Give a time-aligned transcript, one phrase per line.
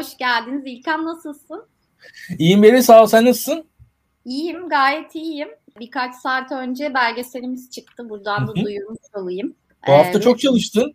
[0.00, 0.62] Hoş geldiniz.
[0.66, 1.66] İlkan nasılsın?
[2.38, 3.06] İyiyim beni sağ ol.
[3.06, 3.64] Sen nasılsın?
[4.24, 5.48] İyiyim, gayet iyiyim.
[5.80, 8.08] Birkaç saat önce belgeselimiz çıktı.
[8.08, 9.54] Buradan da duyurmuş olayım.
[9.86, 10.94] Bu hafta ee, çok çalıştın.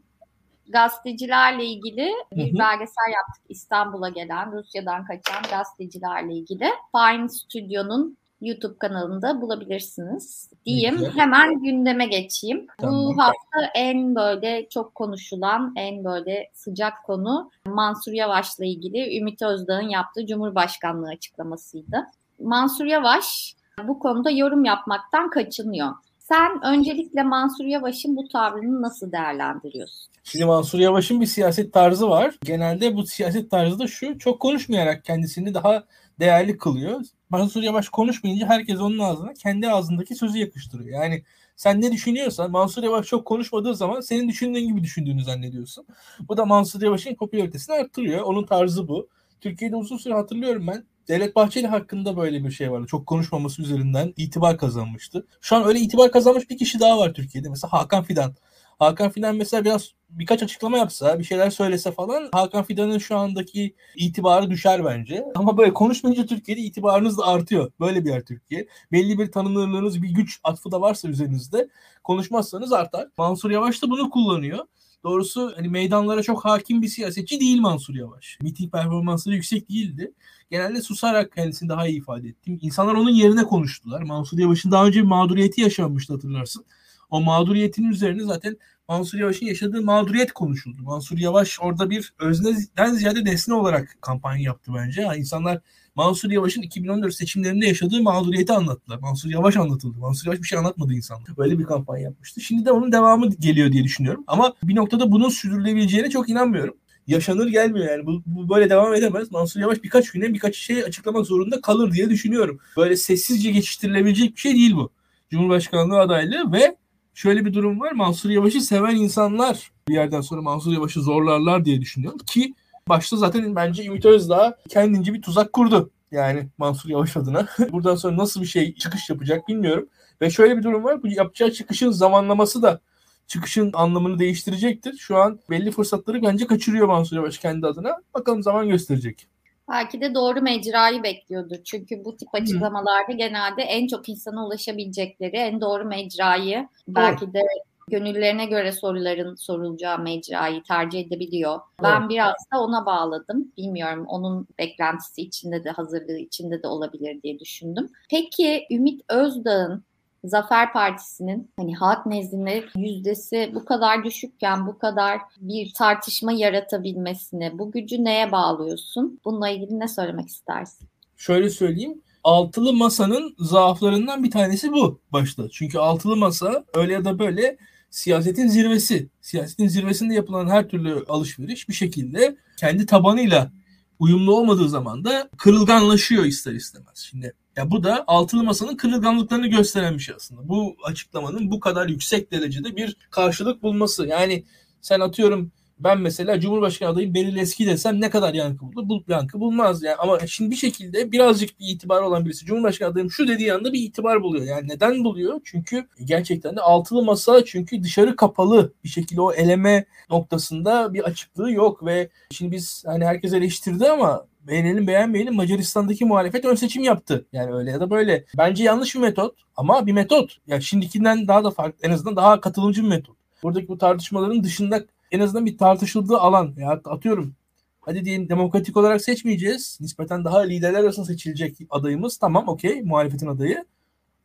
[0.70, 2.60] Gazetecilerle ilgili bir Hı-hı.
[2.60, 3.46] belgesel yaptık.
[3.50, 6.70] İstanbul'a gelen, Rusya'dan kaçan gazetecilerle ilgili.
[6.96, 10.98] Fine Stüdyo'nun YouTube kanalında bulabilirsiniz diyeyim.
[11.00, 11.18] Peki.
[11.18, 12.68] Hemen gündeme geçeyim.
[12.78, 13.06] Tamam.
[13.06, 19.90] Bu hafta en böyle çok konuşulan, en böyle sıcak konu Mansur Yavaş'la ilgili Ümit Özdağ'ın
[19.90, 22.06] yaptığı Cumhurbaşkanlığı açıklamasıydı.
[22.40, 23.56] Mansur Yavaş
[23.88, 25.90] bu konuda yorum yapmaktan kaçınıyor.
[26.20, 30.12] Sen öncelikle Mansur Yavaş'ın bu tavrını nasıl değerlendiriyorsun?
[30.24, 32.36] Şimdi Mansur Yavaş'ın bir siyaset tarzı var.
[32.44, 35.84] Genelde bu siyaset tarzı da şu, çok konuşmayarak kendisini daha
[36.20, 37.02] değerli kılıyor.
[37.30, 41.02] Mansur Yavaş konuşmayınca herkes onun ağzına kendi ağzındaki sözü yakıştırıyor.
[41.04, 41.24] Yani
[41.56, 45.86] sen ne düşünüyorsan Mansur Yavaş çok konuşmadığı zaman senin düşündüğün gibi düşündüğünü zannediyorsun.
[46.30, 48.22] Bu da Mansur Yavaş'ın popülaritesini arttırıyor.
[48.22, 49.10] Onun tarzı bu.
[49.42, 50.86] Türkiye'de uzun süre hatırlıyorum ben.
[51.08, 52.88] Devlet Bahçeli hakkında böyle bir şey vardı.
[52.88, 55.28] Çok konuşmaması üzerinden itibar kazanmıştı.
[55.42, 57.50] Şu an öyle itibar kazanmış bir kişi daha var Türkiye'de.
[57.50, 58.36] Mesela Hakan Fidan.
[58.80, 63.76] Hakan Fidan mesela biraz birkaç açıklama yapsa, bir şeyler söylese falan Hakan Fidan'ın şu andaki
[63.96, 65.26] itibarı düşer bence.
[65.36, 67.72] Ama böyle konuşmayınca Türkiye'de itibarınız da artıyor.
[67.80, 68.68] Böyle bir yer Türkiye.
[68.92, 71.68] Belli bir tanınırlığınız, bir güç atfı da varsa üzerinizde
[72.04, 73.08] konuşmazsanız artar.
[73.18, 74.60] Mansur Yavaş da bunu kullanıyor.
[75.04, 78.38] Doğrusu hani meydanlara çok hakim bir siyasetçi değil Mansur Yavaş.
[78.42, 80.14] Miting performansları yüksek değildi.
[80.52, 82.60] Genelde susarak kendisini daha iyi ifade ettim.
[82.62, 84.02] İnsanlar onun yerine konuştular.
[84.02, 86.66] Mansur Yavaş'ın daha önce bir mağduriyeti yaşanmıştı hatırlarsın.
[87.10, 88.58] O mağduriyetin üzerine zaten
[88.90, 90.84] Mansur Yavaş'ın yaşadığı mağduriyet konuşuldu.
[90.84, 95.02] Mansur Yavaş orada bir özneden ziyade nesne olarak kampanya yaptı bence.
[95.02, 95.62] Yani insanlar
[95.96, 99.00] Mansur Yavaş'ın 2014 seçimlerinde yaşadığı mağduriyeti anlattılar.
[99.00, 99.98] Mansur Yavaş anlatıldı.
[100.00, 101.38] Mansur Yavaş bir şey anlatmadı insanlar.
[101.38, 102.42] Böyle bir kampanya yapmıştı.
[102.42, 104.24] Şimdi de onun devamı geliyor diye düşünüyorum.
[104.28, 106.76] Ama bir noktada bunun sürdürülebileceğine çok inanmıyorum
[107.08, 108.06] yaşanır gelmiyor yani.
[108.06, 109.32] Bu, bu böyle devam edemez.
[109.32, 112.60] Mansur Yavaş birkaç güne birkaç şey açıklamak zorunda kalır diye düşünüyorum.
[112.78, 114.92] Böyle sessizce geçiştirilebilecek bir şey değil bu.
[115.30, 116.76] Cumhurbaşkanlığı adaylığı ve
[117.16, 117.92] şöyle bir durum var.
[117.92, 122.54] Mansur Yavaş'ı seven insanlar bir yerden sonra Mansur Yavaş'ı zorlarlar diye düşünüyorum ki
[122.90, 125.92] başta zaten bence Ümit Özdağ kendince bir tuzak kurdu.
[126.12, 127.48] Yani Mansur Yavaş adına.
[127.72, 129.90] Buradan sonra nasıl bir şey çıkış yapacak bilmiyorum.
[130.22, 131.04] Ve şöyle bir durum var.
[131.04, 132.80] Bu yapacağı çıkışın zamanlaması da
[133.28, 134.98] çıkışın anlamını değiştirecektir.
[134.98, 137.98] Şu an belli fırsatları bence kaçırıyor Mansur Yavaş kendi adına.
[138.14, 139.28] Bakalım zaman gösterecek.
[139.70, 141.58] Belki de doğru mecrayı bekliyordur.
[141.64, 143.18] Çünkü bu tip açıklamalarda Hı.
[143.18, 146.96] genelde en çok insana ulaşabilecekleri en doğru mecrayı doğru.
[146.96, 147.42] belki de
[147.88, 151.60] gönüllerine göre soruların sorulacağı mecrayı tercih edebiliyor.
[151.84, 153.52] Ben biraz da ona bağladım.
[153.58, 157.90] Bilmiyorum onun beklentisi içinde de hazırlığı içinde de olabilir diye düşündüm.
[158.10, 159.84] Peki Ümit Özdağ'ın
[160.28, 167.72] Zafer Partisi'nin hani halk nezdinde yüzdesi bu kadar düşükken bu kadar bir tartışma yaratabilmesine bu
[167.72, 169.20] gücü neye bağlıyorsun?
[169.26, 170.88] Bununla ilgili ne söylemek istersin?
[171.18, 175.50] Şöyle söyleyeyim altılı masanın zaaflarından bir tanesi bu başta.
[175.50, 177.58] Çünkü altılı masa öyle ya da böyle
[177.90, 179.10] siyasetin zirvesi.
[179.22, 183.52] Siyasetin zirvesinde yapılan her türlü alışveriş bir şekilde kendi tabanıyla
[184.00, 186.98] uyumlu olmadığı zaman da kırılganlaşıyor ister istemez.
[186.98, 190.50] Şimdi ya bu da altılı masanın kırılganlıklarını gösteren bir şey aslında.
[190.50, 194.08] Bu açıklamanın bu kadar yüksek derecede bir karşılık bulması.
[194.08, 194.44] Yani
[194.82, 198.90] sen atıyorum ben mesela Cumhurbaşkanı adayım Beril Eski desem ne kadar yankı bulur?
[198.90, 199.96] Bul, yankı bulmaz yani.
[199.96, 203.82] Ama şimdi bir şekilde birazcık bir itibar olan birisi Cumhurbaşkanı adayım şu dediği anda bir
[203.82, 204.46] itibar buluyor.
[204.46, 205.42] Yani neden buluyor?
[205.44, 211.52] Çünkü gerçekten de altılı masa çünkü dışarı kapalı bir şekilde o eleme noktasında bir açıklığı
[211.52, 217.26] yok ve şimdi biz hani herkes eleştirdi ama beğenelim beğenmeyelim Macaristan'daki muhalefet ön seçim yaptı.
[217.34, 218.26] Yani öyle ya da böyle.
[218.38, 220.38] Bence yanlış bir metot ama bir metot.
[220.48, 223.16] Ya şimdikinden daha da farklı en azından daha katılımcı bir metot.
[223.44, 227.36] Buradaki bu tartışmaların dışında en azından bir tartışıldığı alan ya atıyorum
[227.82, 229.78] hadi diyelim demokratik olarak seçmeyeceğiz.
[229.82, 232.18] Nispeten daha liderler arasında seçilecek adayımız.
[232.18, 233.66] Tamam okey muhalefetin adayı.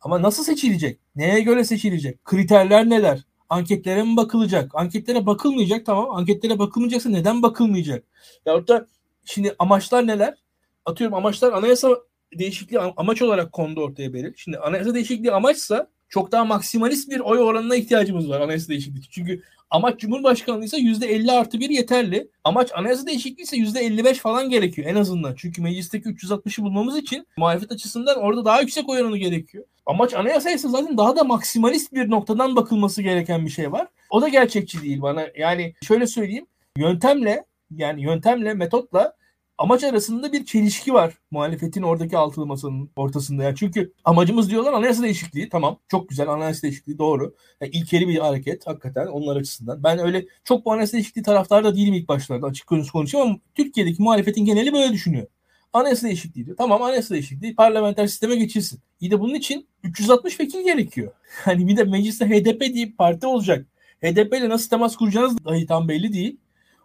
[0.01, 0.99] Ama nasıl seçilecek?
[1.15, 2.25] Neye göre seçilecek?
[2.25, 3.25] Kriterler neler?
[3.49, 4.71] Anketlere mi bakılacak?
[4.73, 6.09] Anketlere bakılmayacak tamam.
[6.11, 8.03] Anketlere bakılmayacaksa neden bakılmayacak?
[8.45, 8.87] Ya da
[9.25, 10.37] şimdi amaçlar neler?
[10.85, 11.97] Atıyorum amaçlar anayasa
[12.39, 14.33] değişikliği amaç olarak kondu ortaya Beril.
[14.35, 19.01] Şimdi anayasa değişikliği amaçsa çok daha maksimalist bir oy oranına ihtiyacımız var anayasa değişikliği.
[19.09, 22.27] Çünkü amaç Cumhurbaşkanlığı ise %50 artı 1 yeterli.
[22.43, 25.35] Amaç anayasa değişikliği ise %55 falan gerekiyor en azından.
[25.35, 29.63] Çünkü meclisteki 360'ı bulmamız için muhalefet açısından orada daha yüksek oy oranı gerekiyor.
[29.85, 33.87] Amaç anayasa ise zaten daha da maksimalist bir noktadan bakılması gereken bir şey var.
[34.09, 35.27] O da gerçekçi değil bana.
[35.37, 36.45] Yani şöyle söyleyeyim.
[36.77, 39.15] Yöntemle yani yöntemle metotla
[39.57, 43.43] amaç arasında bir çelişki var muhalefetin oradaki altılı masanın ortasında.
[43.43, 45.49] Yani çünkü amacımız diyorlar anayasa değişikliği.
[45.49, 47.35] Tamam çok güzel anayasa değişikliği doğru.
[47.61, 49.83] Yani ilkeli bir hareket hakikaten onlar açısından.
[49.83, 54.01] Ben öyle çok bu anayasa değişikliği taraftarı da değilim ilk başlarda açık konuşayım ama Türkiye'deki
[54.01, 55.27] muhalefetin geneli böyle düşünüyor.
[55.73, 56.57] Anayasa değişikliği diyor.
[56.57, 58.79] Tamam anayasa değişikliği parlamenter sisteme geçilsin.
[59.01, 61.11] İyi de bunun için 360 vekil gerekiyor.
[61.43, 63.65] Hani bir de mecliste HDP diye parti olacak.
[64.01, 66.37] HDP ile nasıl temas kuracağınız dahi tam belli değil.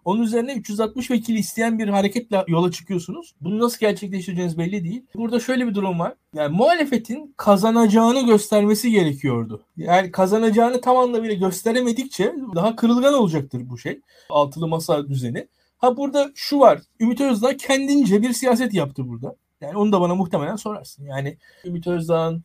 [0.06, 3.34] Onun üzerine 360 vekili isteyen bir hareketle yola çıkıyorsunuz.
[3.40, 5.06] Bunu nasıl gerçekleştireceğiniz belli değil.
[5.14, 6.14] Burada şöyle bir durum var.
[6.34, 9.62] Yani muhalefetin kazanacağını göstermesi gerekiyordu.
[9.76, 14.00] Yani kazanacağını tam anlamıyla gösteremedikçe daha kırılgan olacaktır bu şey.
[14.30, 15.48] Altılı masa düzeni.
[15.78, 16.80] Ha burada şu var.
[17.00, 19.36] Ümit Özdağ kendince bir siyaset yaptı burada.
[19.60, 21.04] Yani onu da bana muhtemelen sorarsın.
[21.04, 22.44] Yani Ümit Özdağ'ın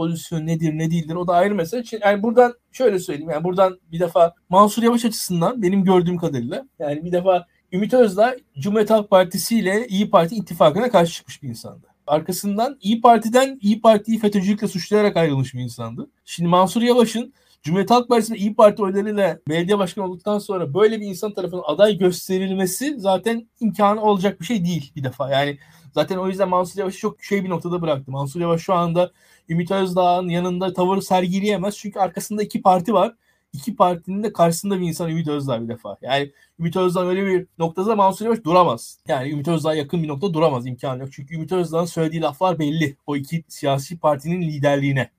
[0.00, 1.82] pozisyon nedir ne değildir o da ayrı mesele.
[2.02, 7.04] Yani buradan şöyle söyleyeyim yani buradan bir defa Mansur Yavaş açısından benim gördüğüm kadarıyla yani
[7.04, 11.86] bir defa Ümit Özdağ Cumhuriyet Halk Partisi ile İyi Parti ittifakına karşı çıkmış bir insandı.
[12.06, 16.10] Arkasından İyi Parti'den İyi Parti'yi FETÖ'cülükle suçlayarak ayrılmış bir insandı.
[16.24, 17.32] Şimdi Mansur Yavaş'ın
[17.62, 21.98] Cumhuriyet Halk Partisi'ne İyi Parti oylarıyla belediye başkanı olduktan sonra böyle bir insan tarafından aday
[21.98, 25.30] gösterilmesi zaten imkanı olacak bir şey değil bir defa.
[25.30, 25.58] Yani
[25.94, 28.10] zaten o yüzden Mansur Yavaş'ı çok şey bir noktada bıraktı.
[28.10, 29.12] Mansur Yavaş şu anda
[29.48, 31.76] Ümit Özdağ'ın yanında tavır sergileyemez.
[31.78, 33.14] Çünkü arkasında iki parti var.
[33.52, 35.96] İki partinin de karşısında bir insan Ümit Özdağ bir defa.
[36.02, 38.98] Yani Ümit Özdağ öyle bir noktada Mansur Yavaş duramaz.
[39.08, 41.12] Yani Ümit Özdağ'a yakın bir nokta duramaz imkanı yok.
[41.12, 42.96] Çünkü Ümit Özdağ'ın söylediği laflar belli.
[43.06, 45.10] O iki siyasi partinin liderliğine.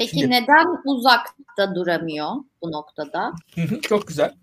[0.00, 2.30] Peki Şimdi, neden uzakta duramıyor
[2.62, 3.32] bu noktada?
[3.82, 4.34] Çok güzel.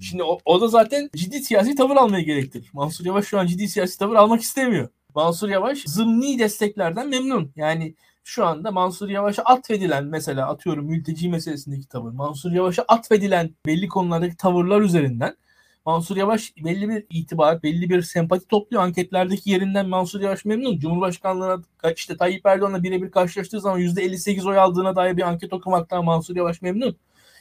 [0.00, 2.70] Şimdi o, o da zaten ciddi siyasi tavır almaya gerektirir.
[2.72, 4.88] Mansur Yavaş şu an ciddi siyasi tavır almak istemiyor.
[5.14, 7.52] Mansur Yavaş zımni desteklerden memnun.
[7.56, 7.94] Yani
[8.24, 14.36] şu anda Mansur Yavaş'a atfedilen mesela atıyorum mülteci meselesindeki tavır, Mansur Yavaş'a atfedilen belli konulardaki
[14.36, 15.36] tavırlar üzerinden
[15.86, 18.82] Mansur Yavaş belli bir itibar, belli bir sempati topluyor.
[18.82, 20.78] Anketlerdeki yerinden Mansur Yavaş memnun.
[20.78, 21.62] Cumhurbaşkanlığına
[21.96, 26.62] işte Tayyip Erdoğan'la birebir karşılaştığı zaman %58 oy aldığına dair bir anket okumaktan Mansur Yavaş
[26.62, 26.96] memnun.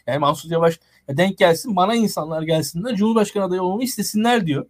[0.08, 0.80] Yani Mansur Yavaş
[1.10, 4.66] denk gelsin bana insanlar gelsinler Cumhurbaşkanı adayı olmamı istesinler diyor.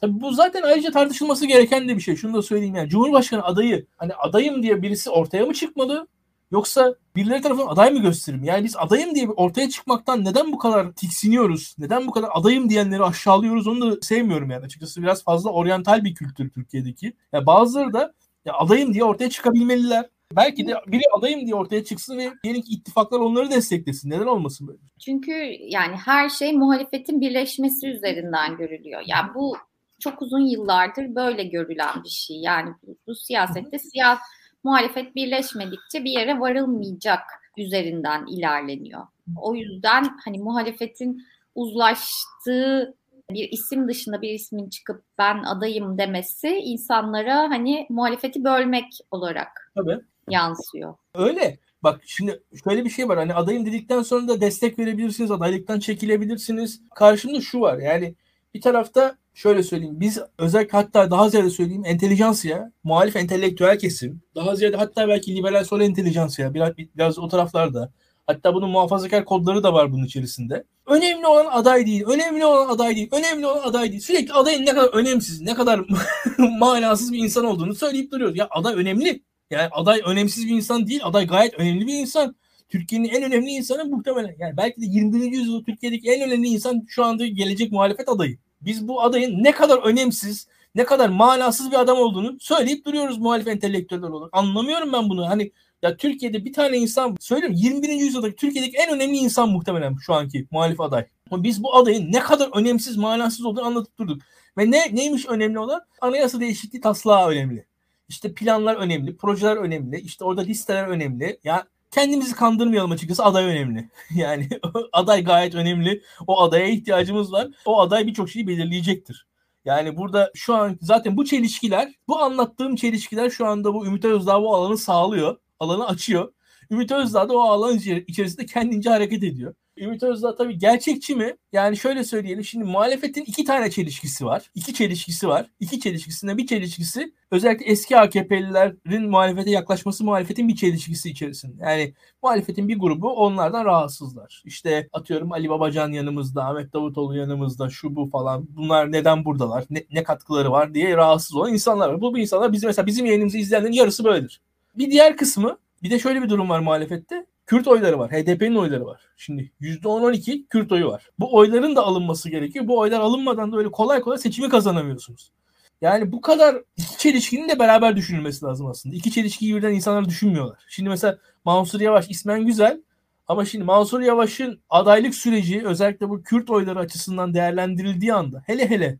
[0.00, 2.16] Tabii bu zaten ayrıca tartışılması gereken de bir şey.
[2.16, 2.88] Şunu da söyleyeyim yani.
[2.88, 6.08] Cumhurbaşkanı adayı hani adayım diye birisi ortaya mı çıkmalı?
[6.50, 8.44] Yoksa birileri tarafından aday mı gösterim?
[8.44, 11.74] Yani biz adayım diye ortaya çıkmaktan neden bu kadar tiksiniyoruz?
[11.78, 13.66] Neden bu kadar adayım diyenleri aşağılıyoruz?
[13.66, 14.64] Onu da sevmiyorum yani.
[14.64, 17.12] Açıkçası biraz fazla oryantal bir kültür Türkiye'deki.
[17.32, 18.14] Ya bazıları da
[18.44, 20.08] ya adayım diye ortaya çıkabilmeliler.
[20.36, 24.10] Belki de biri adayım diye ortaya çıksın ve diyelim ittifaklar onları desteklesin.
[24.10, 24.78] Neden olmasın böyle?
[25.04, 29.02] Çünkü yani her şey muhalefetin birleşmesi üzerinden görülüyor.
[29.06, 29.56] Yani bu
[30.00, 32.36] çok uzun yıllardır böyle görülen bir şey.
[32.36, 34.18] Yani bu, bu siyasette siyah
[34.64, 37.20] muhalefet birleşmedikçe bir yere varılmayacak
[37.56, 39.06] üzerinden ilerleniyor.
[39.36, 41.22] O yüzden hani muhalefetin
[41.54, 42.94] uzlaştığı
[43.30, 50.00] bir isim dışında bir ismin çıkıp ben adayım demesi insanlara hani muhalefeti bölmek olarak Tabii.
[50.30, 50.94] yansıyor.
[51.14, 51.58] Öyle.
[51.82, 53.18] Bak şimdi şöyle bir şey var.
[53.18, 55.30] Hani adayım dedikten sonra da destek verebilirsiniz.
[55.30, 56.80] Adaylıktan çekilebilirsiniz.
[56.94, 57.78] Karşımda şu var.
[57.78, 58.14] Yani
[58.54, 60.00] bir tarafta şöyle söyleyeyim.
[60.00, 65.64] Biz özellikle hatta daha ziyade söyleyeyim entelijansiya, muhalif entelektüel kesim, daha ziyade hatta belki liberal
[65.64, 67.92] sol entelijansiya biraz, biraz o taraflarda.
[68.26, 70.64] Hatta bunun muhafazakar kodları da var bunun içerisinde.
[70.86, 74.00] Önemli olan aday değil, önemli olan aday değil, önemli olan aday değil.
[74.00, 75.80] Sürekli adayın ne kadar önemsiz, ne kadar
[76.38, 78.36] manasız bir insan olduğunu söyleyip duruyoruz.
[78.36, 79.22] Ya aday önemli.
[79.50, 82.36] Yani aday önemsiz bir insan değil, aday gayet önemli bir insan.
[82.68, 84.36] Türkiye'nin en önemli insanı muhtemelen.
[84.38, 85.32] Yani belki de 21.
[85.32, 89.78] yüzyılda Türkiye'deki en önemli insan şu anda gelecek muhalefet adayı biz bu adayın ne kadar
[89.78, 94.30] önemsiz, ne kadar manasız bir adam olduğunu söyleyip duruyoruz muhalif entelektüeller olarak.
[94.32, 95.28] Anlamıyorum ben bunu.
[95.28, 97.88] Hani ya Türkiye'de bir tane insan söyleyeyim 21.
[97.88, 101.06] yüzyıldaki Türkiye'deki en önemli insan muhtemelen şu anki muhalif aday.
[101.32, 104.22] Biz bu adayın ne kadar önemsiz, manasız olduğunu anlatıp durduk.
[104.58, 105.80] Ve ne neymiş önemli olan?
[106.00, 107.66] Anayasa değişikliği taslağı önemli.
[108.08, 111.38] İşte planlar önemli, projeler önemli, işte orada listeler önemli.
[111.44, 113.90] Ya kendimizi kandırmayalım açıkçası aday önemli.
[114.14, 114.48] Yani
[114.92, 116.02] aday gayet önemli.
[116.26, 117.48] O adaya ihtiyacımız var.
[117.64, 119.26] O aday birçok şeyi belirleyecektir.
[119.64, 124.42] Yani burada şu an zaten bu çelişkiler, bu anlattığım çelişkiler şu anda bu Ümit Özdağ
[124.42, 125.36] bu alanı sağlıyor.
[125.60, 126.32] Alanı açıyor.
[126.70, 129.54] Ümit Özdağ da o alan içerisinde kendince hareket ediyor.
[129.80, 131.36] Ümit Özdağ tabii gerçekçi mi?
[131.52, 132.44] Yani şöyle söyleyelim.
[132.44, 134.50] Şimdi muhalefetin iki tane çelişkisi var.
[134.54, 135.46] İki çelişkisi var.
[135.60, 141.62] İki çelişkisinde bir çelişkisi özellikle eski AKP'lilerin muhalefete yaklaşması muhalefetin bir çelişkisi içerisinde.
[141.64, 144.42] Yani muhalefetin bir grubu onlardan rahatsızlar.
[144.44, 148.46] İşte atıyorum Ali Babacan yanımızda, Ahmet Davutoğlu yanımızda, şu bu falan.
[148.56, 149.64] Bunlar neden buradalar?
[149.70, 152.00] Ne, ne katkıları var diye rahatsız olan insanlar var.
[152.00, 154.40] Bu, bu insanlar bizim mesela bizim yayınımızı izleyenlerin yarısı böyledir.
[154.78, 157.26] Bir diğer kısmı bir de şöyle bir durum var muhalefette.
[157.48, 158.10] Kürt oyları var.
[158.10, 159.00] HDP'nin oyları var.
[159.16, 161.10] Şimdi %10-12 Kürt oyu var.
[161.18, 162.68] Bu oyların da alınması gerekiyor.
[162.68, 165.32] Bu oylar alınmadan da öyle kolay kolay seçimi kazanamıyorsunuz.
[165.80, 168.94] Yani bu kadar iki çelişkinin de beraber düşünülmesi lazım aslında.
[168.94, 170.58] İki çelişkiyi birden insanlar düşünmüyorlar.
[170.68, 172.82] Şimdi mesela Mansur Yavaş ismen güzel
[173.28, 178.98] ama şimdi Mansur Yavaş'ın adaylık süreci özellikle bu Kürt oyları açısından değerlendirildiği anda hele hele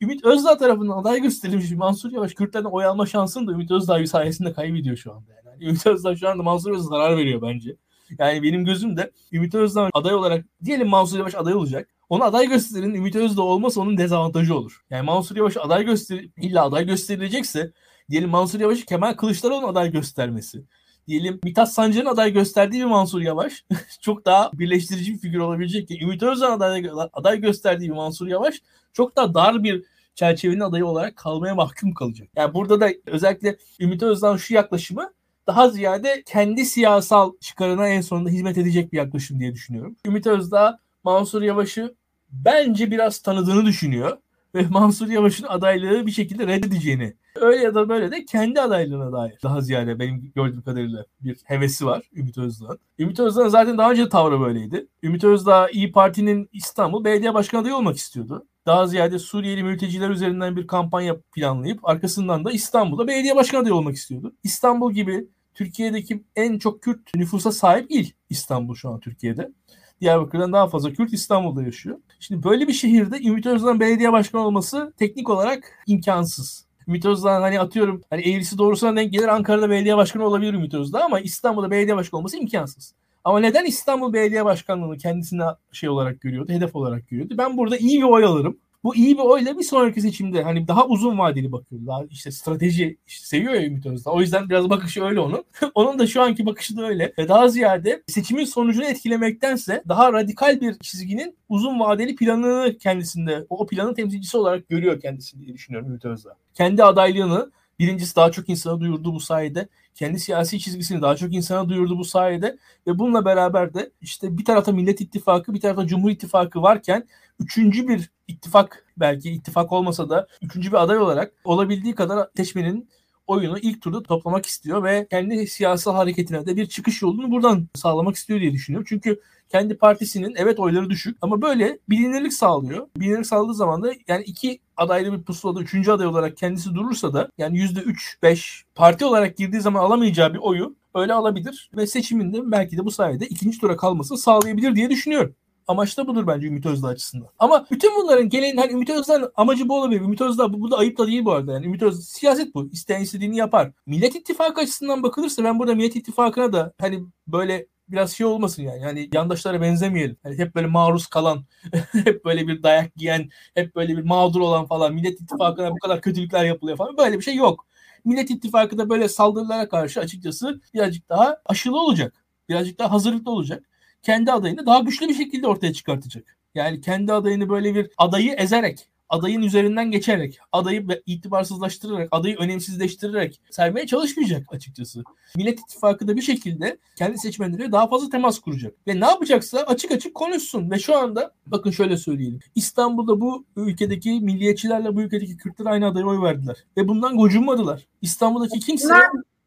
[0.00, 4.52] Ümit Özdağ tarafından aday gösterilmiş Mansur Yavaş Kürtlerden oy alma şansını da Ümit Özdağ sayesinde
[4.52, 5.32] kaybediyor şu anda.
[5.46, 5.64] Yani.
[5.64, 7.76] Ümit Özdağ şu anda Mansur Yavaş'a zarar veriyor bence.
[8.18, 11.88] Yani benim gözümde Ümit Özdağ aday olarak diyelim Mansur Yavaş aday olacak.
[12.08, 14.84] Ona aday gösterin Ümit Özdağ olmasa onun dezavantajı olur.
[14.90, 17.72] Yani Mansur Yavaş aday göster illa aday gösterilecekse
[18.10, 20.64] diyelim Mansur Yavaş'ı Kemal Kılıçdaroğlu'nun aday göstermesi.
[21.06, 23.64] Diyelim Mithat Sancar'ın aday gösterdiği bir Mansur Yavaş
[24.00, 28.62] çok daha birleştirici bir figür olabilecek ki Ümit Özdağ aday, aday gösterdiği bir Mansur Yavaş
[28.92, 32.28] çok daha dar bir çerçevenin adayı olarak kalmaya mahkum kalacak.
[32.36, 35.12] Yani burada da özellikle Ümit Özdağ'ın şu yaklaşımı
[35.50, 39.96] daha ziyade kendi siyasal çıkarına en sonunda hizmet edecek bir yaklaşım diye düşünüyorum.
[40.06, 41.94] Ümit Özdağ Mansur Yavaş'ı
[42.32, 44.16] bence biraz tanıdığını düşünüyor
[44.54, 47.14] ve Mansur Yavaş'ın adaylığı bir şekilde reddedeceğini.
[47.36, 51.86] Öyle ya da böyle de kendi adaylığına dair daha ziyade benim gördüğüm kadarıyla bir hevesi
[51.86, 52.78] var Ümit Özdağ'ın.
[52.98, 54.86] Ümit Özdağ'ın zaten daha önce tavrı böyleydi.
[55.02, 58.46] Ümit Özdağ İyi Parti'nin İstanbul Belediye Başkanı adayı olmak istiyordu.
[58.66, 63.96] Daha ziyade Suriyeli mülteciler üzerinden bir kampanya planlayıp arkasından da İstanbul'da belediye başkanı adayı olmak
[63.96, 64.32] istiyordu.
[64.44, 69.52] İstanbul gibi Türkiye'deki en çok Kürt nüfusa sahip il İstanbul şu an Türkiye'de.
[70.00, 71.98] Diyarbakır'dan daha fazla Kürt İstanbul'da yaşıyor.
[72.20, 76.66] Şimdi böyle bir şehirde Ümit Özdağ'ın belediye başkanı olması teknik olarak imkansız.
[76.88, 81.04] Ümit Özdağ hani atıyorum hani eğrisi doğrusuna denk gelir Ankara'da belediye başkanı olabilir Ümit Özdağ
[81.04, 82.94] ama İstanbul'da belediye başkanı olması imkansız.
[83.24, 87.34] Ama neden İstanbul Belediye Başkanlığı'nı kendisine şey olarak görüyordu, hedef olarak görüyordu?
[87.38, 90.86] Ben burada iyi bir oy alırım bu iyi bir oyla bir sonraki seçimde hani daha
[90.86, 91.86] uzun vadeli bakıyor.
[91.86, 94.10] Daha işte strateji işte seviyor ya Ümit Özdağ.
[94.10, 95.44] O yüzden biraz bakışı öyle onun.
[95.74, 97.12] onun da şu anki bakışı da öyle.
[97.18, 103.66] Ve daha ziyade seçimin sonucunu etkilemektense daha radikal bir çizginin uzun vadeli planını kendisinde, o
[103.66, 106.36] planın temsilcisi olarak görüyor kendisini diye düşünüyorum Ümit Özdağ.
[106.54, 109.68] Kendi adaylığını birincisi daha çok insana duyurdu bu sayede.
[109.94, 112.58] Kendi siyasi çizgisini daha çok insana duyurdu bu sayede.
[112.86, 117.08] Ve bununla beraber de işte bir tarafta Millet İttifakı bir tarafta Cumhur İttifakı varken
[117.38, 122.88] üçüncü bir ittifak belki ittifak olmasa da üçüncü bir aday olarak olabildiği kadar seçmenin
[123.26, 128.16] oyunu ilk turda toplamak istiyor ve kendi siyasal hareketine de bir çıkış yolunu buradan sağlamak
[128.16, 128.86] istiyor diye düşünüyorum.
[128.88, 132.86] Çünkü kendi partisinin evet oyları düşük ama böyle bilinirlik sağlıyor.
[132.96, 137.30] Bilinirlik sağladığı zaman da yani iki adaylı bir pusulada üçüncü aday olarak kendisi durursa da
[137.38, 142.50] yani yüzde üç beş parti olarak girdiği zaman alamayacağı bir oyu öyle alabilir ve seçiminde
[142.50, 145.34] belki de bu sayede ikinci tura kalmasını sağlayabilir diye düşünüyorum.
[145.68, 147.28] Amaç da budur bence Ümit Özdağ açısından.
[147.38, 150.00] Ama bütün bunların gelen hani Ümit Özdağ'ın amacı bu olabilir.
[150.00, 151.52] Ümit Özdağ bu, bu da ayıp da değil bu arada.
[151.52, 152.68] Yani Ümit Özdağ siyaset bu.
[152.72, 153.72] İsteyen istediğini yapar.
[153.86, 158.82] Millet İttifakı açısından bakılırsa ben burada Millet İttifakı'na da hani böyle biraz şey olmasın yani.
[158.82, 160.16] Yani yandaşlara benzemeyelim.
[160.24, 161.44] Yani hep böyle maruz kalan,
[161.92, 166.00] hep böyle bir dayak giyen, hep böyle bir mağdur olan falan Millet İttifakı'na bu kadar
[166.00, 166.96] kötülükler yapılıyor falan.
[166.96, 167.66] Böyle bir şey yok.
[168.04, 172.14] Millet İttifakı da böyle saldırılara karşı açıkçası birazcık daha aşılı olacak.
[172.48, 173.64] Birazcık daha hazırlıklı olacak
[174.02, 176.36] kendi adayını daha güçlü bir şekilde ortaya çıkartacak.
[176.54, 183.86] Yani kendi adayını böyle bir adayı ezerek, adayın üzerinden geçerek, adayı itibarsızlaştırarak, adayı önemsizleştirerek sermeye
[183.86, 185.02] çalışmayacak açıkçası.
[185.36, 188.74] Millet İttifakı da bir şekilde kendi seçmenleriyle daha fazla temas kuracak.
[188.86, 190.70] Ve ne yapacaksa açık açık konuşsun.
[190.70, 192.40] Ve şu anda bakın şöyle söyleyelim.
[192.54, 196.56] İstanbul'da bu ülkedeki milliyetçilerle bu ülkedeki Kürtler aynı adaya oy verdiler.
[196.76, 197.86] Ve bundan gocunmadılar.
[198.02, 198.94] İstanbul'daki kimse...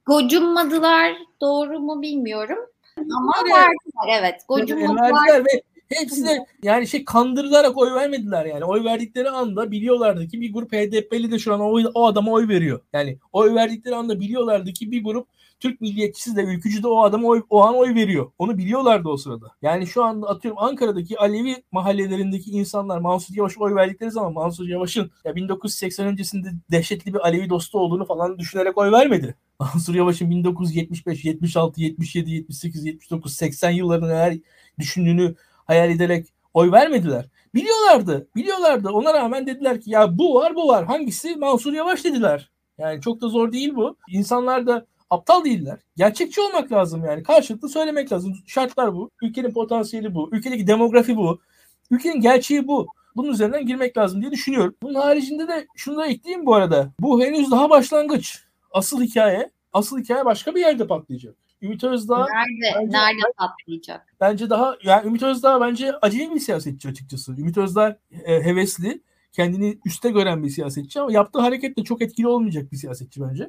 [0.05, 2.57] Gocunmadılar doğru mu bilmiyorum.
[2.97, 4.41] Ama verdiler evet.
[4.47, 5.01] Gocunmadılar.
[5.01, 5.61] Verdiler ve
[5.99, 8.65] hepsi de yani şey kandırılarak oy vermediler yani.
[8.65, 12.47] Oy verdikleri anda biliyorlardı ki bir grup HDP'li de şu an o, o adama oy
[12.47, 12.81] veriyor.
[12.93, 15.27] Yani oy verdikleri anda biliyorlardı ki bir grup
[15.63, 18.31] Türk milliyetçisi de ülkücü de o adama oy, o an oy veriyor.
[18.37, 19.47] Onu biliyorlardı o sırada.
[19.61, 25.11] Yani şu anda atıyorum Ankara'daki Alevi mahallelerindeki insanlar Mansur Yavaş oy verdikleri zaman Mansur Yavaş'ın
[25.25, 29.35] ya 1980 öncesinde dehşetli bir Alevi dostu olduğunu falan düşünerek oy vermedi.
[29.59, 34.37] Mansur Yavaş'ın 1975, 76, 77, 78, 79, 80 yıllarını neler
[34.79, 35.35] düşündüğünü
[35.67, 37.25] hayal ederek oy vermediler.
[37.55, 38.27] Biliyorlardı.
[38.35, 38.89] Biliyorlardı.
[38.89, 40.85] Ona rağmen dediler ki ya bu var bu var.
[40.85, 41.35] Hangisi?
[41.35, 42.49] Mansur Yavaş dediler.
[42.77, 43.97] Yani çok da zor değil bu.
[44.07, 45.79] İnsanlar da aptal değiller.
[45.97, 47.23] Gerçekçi olmak lazım yani.
[47.23, 48.33] Karşılıklı söylemek lazım.
[48.47, 49.11] Şartlar bu.
[49.21, 50.29] Ülkenin potansiyeli bu.
[50.31, 51.39] Ülkedeki demografi bu.
[51.91, 52.87] Ülkenin gerçeği bu.
[53.15, 54.75] Bunun üzerinden girmek lazım diye düşünüyorum.
[54.83, 56.91] Bunun haricinde de şunu da ekleyeyim bu arada.
[56.99, 58.43] Bu henüz daha başlangıç.
[58.71, 61.35] Asıl hikaye, asıl hikaye başka bir yerde patlayacak.
[61.63, 64.15] Ümit Özdağ nerede bence, nerede patlayacak?
[64.19, 67.31] Bence daha yani Ümit Özdağ bence acemi bir siyasetçi açıkçası.
[67.31, 69.01] Ümit Özdağ e, hevesli,
[69.31, 73.47] kendini üste gören bir siyasetçi ama yaptığı hareket de çok etkili olmayacak bir siyasetçi bence.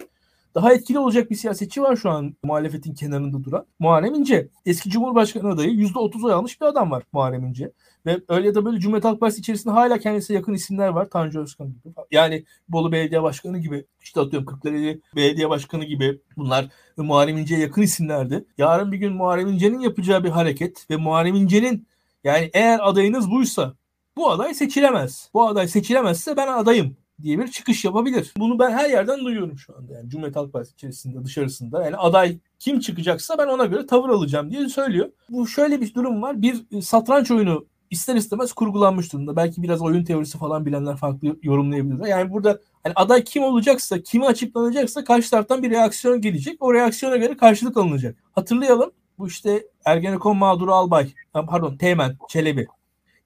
[0.54, 3.66] daha etkili olacak bir siyasetçi var şu an muhalefetin kenarında duran.
[3.78, 4.49] Muharrem İnce.
[4.66, 7.73] Eski Cumhurbaşkanı adayı %30 oy almış bir adam var Muharrem İnce.
[8.06, 11.11] Ve öyle ya da böyle Cumhuriyet Halk Partisi içerisinde hala kendisine yakın isimler var.
[11.11, 11.94] Tanju Özkan gibi.
[12.11, 17.82] Yani Bolu Belediye Başkanı gibi işte atıyorum Kırklareli Belediye Başkanı gibi bunlar Muharrem İnce'ye yakın
[17.82, 18.44] isimlerdi.
[18.58, 21.87] Yarın bir gün Muharrem İnce'nin yapacağı bir hareket ve Muharrem İnce'nin
[22.25, 23.75] yani eğer adayınız buysa
[24.16, 25.30] bu aday seçilemez.
[25.34, 28.34] Bu aday seçilemezse ben adayım diye bir çıkış yapabilir.
[28.38, 29.92] Bunu ben her yerden duyuyorum şu anda.
[29.92, 31.84] Yani Cumhuriyet Halk Partisi içerisinde, dışarısında.
[31.84, 35.11] Yani aday kim çıkacaksa ben ona göre tavır alacağım diye söylüyor.
[35.28, 36.42] Bu şöyle bir durum var.
[36.42, 39.36] Bir satranç oyunu ister istemez kurgulanmış durumda.
[39.36, 42.06] Belki biraz oyun teorisi falan bilenler farklı yorumlayabilirler.
[42.06, 46.62] Yani burada hani aday kim olacaksa, kimi açıklanacaksa karşı taraftan bir reaksiyon gelecek.
[46.62, 48.16] O reaksiyona göre karşılık alınacak.
[48.32, 48.90] Hatırlayalım.
[49.18, 52.66] Bu işte Ergenekon mağduru albay, pardon Teğmen, Çelebi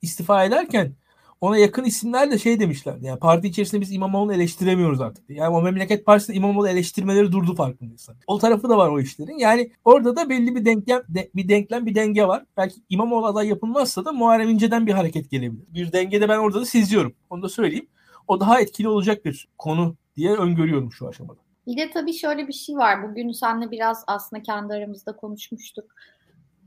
[0.02, 0.92] istifa ederken
[1.40, 3.06] ona yakın isimler de şey demişlerdi.
[3.06, 5.30] Yani parti içerisinde biz İmamoğlu'nu eleştiremiyoruz artık.
[5.30, 8.16] Yani o memleket partisinde İmamoğlu eleştirmeleri durdu farkındaysan.
[8.26, 9.38] O tarafı da var o işlerin.
[9.38, 12.44] Yani orada da belli bir denklem de, bir denklem bir denge var.
[12.56, 15.64] Belki İmamoğlu aday yapılmazsa da Muharrem İnce'den bir hareket gelebilir.
[15.74, 17.14] Bir denge de ben orada da seziyorum.
[17.30, 17.86] Onu da söyleyeyim.
[18.28, 21.38] O daha etkili olacak bir konu diye öngörüyorum şu aşamada.
[21.66, 23.10] Bir de tabii şöyle bir şey var.
[23.10, 25.84] Bugün seninle biraz aslında kendi aramızda konuşmuştuk.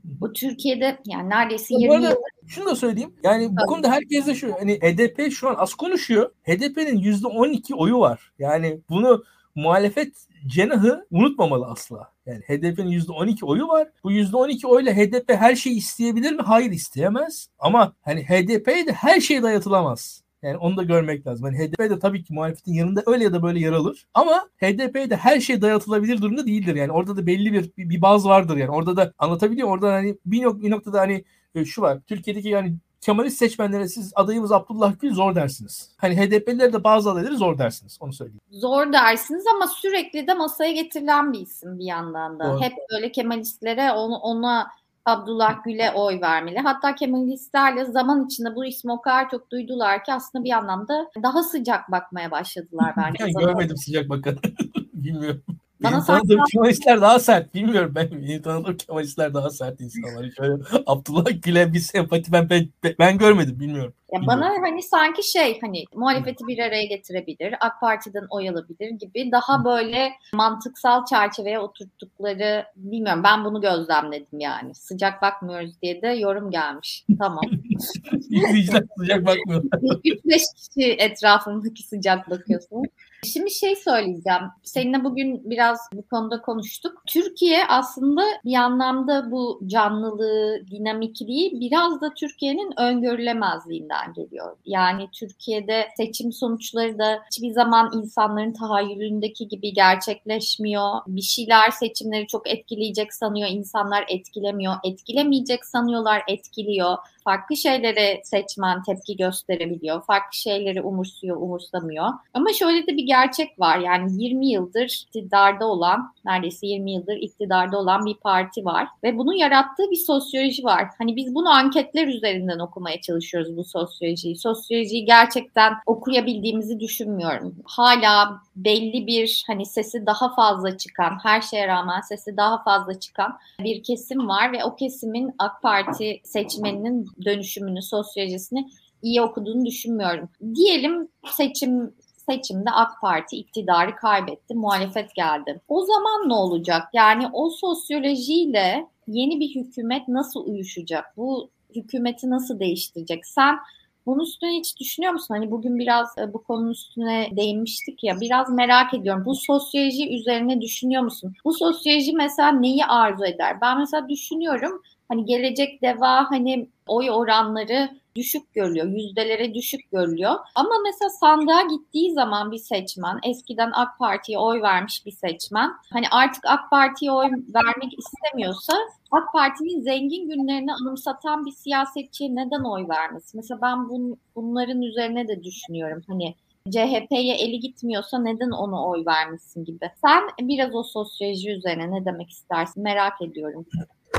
[0.04, 2.14] Bu Türkiye'de yani neredeyse 20 yıl.
[2.46, 3.14] Şunu da söyleyeyim.
[3.22, 3.66] Yani bu Tabii.
[3.66, 6.30] konuda herkes de şu hani HDP şu an az konuşuyor.
[6.42, 8.32] HDP'nin %12 oyu var.
[8.38, 10.14] Yani bunu muhalefet
[10.46, 12.12] cenahı unutmamalı asla.
[12.26, 13.88] Yani HDP'nin %12 oyu var.
[14.04, 16.42] Bu %12 oyla HDP her şeyi isteyebilir mi?
[16.42, 17.48] Hayır isteyemez.
[17.58, 20.22] Ama hani HDP'ye de her şey dayatılamaz.
[20.42, 21.46] Yani onu da görmek lazım.
[21.46, 24.06] Yani HDP de tabii ki muhalefetin yanında öyle ya da böyle yer alır.
[24.14, 26.74] Ama HDP'ye de her şey dayatılabilir durumda değildir.
[26.74, 28.70] Yani orada da belli bir bir, bir baz vardır yani.
[28.70, 31.98] Orada da anlatabiliyor Orada hani bir, nok bir noktada hani e, şu var.
[32.06, 35.94] Türkiye'deki yani Kemalist seçmenlere siz adayımız Abdullah Gül zor dersiniz.
[35.96, 37.98] Hani HDP'liler de bazı adayları zor dersiniz.
[38.00, 38.40] Onu söyleyeyim.
[38.50, 42.44] Zor dersiniz ama sürekli de masaya getirilen bir isim bir yandan da.
[42.44, 42.60] Doğru.
[42.60, 44.70] Hep böyle Kemalistlere onu, ona
[45.04, 46.58] Abdullah Gül'e oy vermeli.
[46.58, 51.42] Hatta Kemalistlerle zaman içinde bu ismi o kadar çok duydular ki aslında bir anlamda daha
[51.42, 53.24] sıcak bakmaya başladılar bence.
[53.24, 54.36] Yani görmedim sıcak bakan.
[54.94, 55.42] Bilmiyorum.
[55.82, 56.52] Bana benim tanıdığım sanki...
[56.52, 57.54] Kemalistler daha sert.
[57.54, 58.10] Bilmiyorum ben.
[58.10, 60.30] Benim tanıdığım Kemalistler daha sert insanlar.
[60.36, 60.54] Şöyle
[60.86, 62.68] Abdullah Gül'e bir sempati ben, ben,
[62.98, 63.60] ben görmedim.
[63.60, 63.94] Bilmiyorum.
[64.12, 69.32] Ya bana hani sanki şey hani muhalefeti bir araya getirebilir, AK Parti'den oy alabilir gibi
[69.32, 74.74] daha böyle mantıksal çerçeveye oturttukları bilmiyorum ben bunu gözlemledim yani.
[74.74, 77.04] Sıcak bakmıyoruz diye de yorum gelmiş.
[77.18, 77.44] Tamam.
[78.30, 79.62] İzleyiciler sıcak bakmıyor.
[79.64, 80.22] 3-5
[80.56, 82.82] kişi etrafındaki sıcak bakıyorsun.
[83.26, 84.42] Şimdi şey söyleyeceğim.
[84.62, 87.02] Seninle bugün biraz bu konuda konuştuk.
[87.06, 94.56] Türkiye aslında bir anlamda bu canlılığı, dinamikliği biraz da Türkiye'nin öngörülemezliğinden geliyor.
[94.66, 101.00] Yani Türkiye'de seçim sonuçları da hiçbir zaman insanların tahayyülündeki gibi gerçekleşmiyor.
[101.06, 104.74] Bir şeyler seçimleri çok etkileyecek sanıyor, insanlar etkilemiyor.
[104.84, 110.04] Etkilemeyecek sanıyorlar, etkiliyor farklı şeylere seçmen tepki gösterebiliyor.
[110.04, 112.06] Farklı şeyleri umursuyor, umursamıyor.
[112.34, 113.78] Ama şöyle de bir gerçek var.
[113.78, 118.88] Yani 20 yıldır iktidarda olan, neredeyse 20 yıldır iktidarda olan bir parti var.
[119.04, 120.88] Ve bunun yarattığı bir sosyoloji var.
[120.98, 124.36] Hani biz bunu anketler üzerinden okumaya çalışıyoruz bu sosyolojiyi.
[124.36, 127.56] Sosyolojiyi gerçekten okuyabildiğimizi düşünmüyorum.
[127.64, 133.38] Hala belli bir hani sesi daha fazla çıkan, her şeye rağmen sesi daha fazla çıkan
[133.64, 138.68] bir kesim var ve o kesimin AK Parti seçmeninin dönüşümünü, sosyolojisini
[139.02, 140.28] iyi okuduğunu düşünmüyorum.
[140.54, 141.94] Diyelim seçim
[142.30, 145.60] seçimde AK Parti iktidarı kaybetti, muhalefet geldi.
[145.68, 146.88] O zaman ne olacak?
[146.92, 151.16] Yani o sosyolojiyle yeni bir hükümet nasıl uyuşacak?
[151.16, 153.26] Bu hükümeti nasıl değiştirecek?
[153.26, 153.58] Sen
[154.06, 155.34] bunun üstüne hiç düşünüyor musun?
[155.34, 158.20] Hani bugün biraz e, bu konunun üstüne değinmiştik ya.
[158.20, 159.24] Biraz merak ediyorum.
[159.24, 161.34] Bu sosyoloji üzerine düşünüyor musun?
[161.44, 163.60] Bu sosyoloji mesela neyi arzu eder?
[163.60, 164.82] Ben mesela düşünüyorum.
[165.12, 170.34] Hani gelecek deva hani oy oranları düşük görülüyor, yüzdelere düşük görülüyor.
[170.54, 176.06] Ama mesela sandığa gittiği zaman bir seçmen, eskiden AK Parti'ye oy vermiş bir seçmen, hani
[176.10, 178.72] artık AK Parti'ye oy vermek istemiyorsa
[179.10, 183.36] AK Parti'nin zengin günlerini anımsatan bir siyasetçiye neden oy vermesi?
[183.36, 186.02] Mesela ben bun, bunların üzerine de düşünüyorum.
[186.08, 186.34] Hani
[186.70, 189.90] CHP'ye eli gitmiyorsa neden ona oy vermesin gibi.
[190.04, 193.66] Sen biraz o sosyoloji üzerine ne demek istersin merak ediyorum.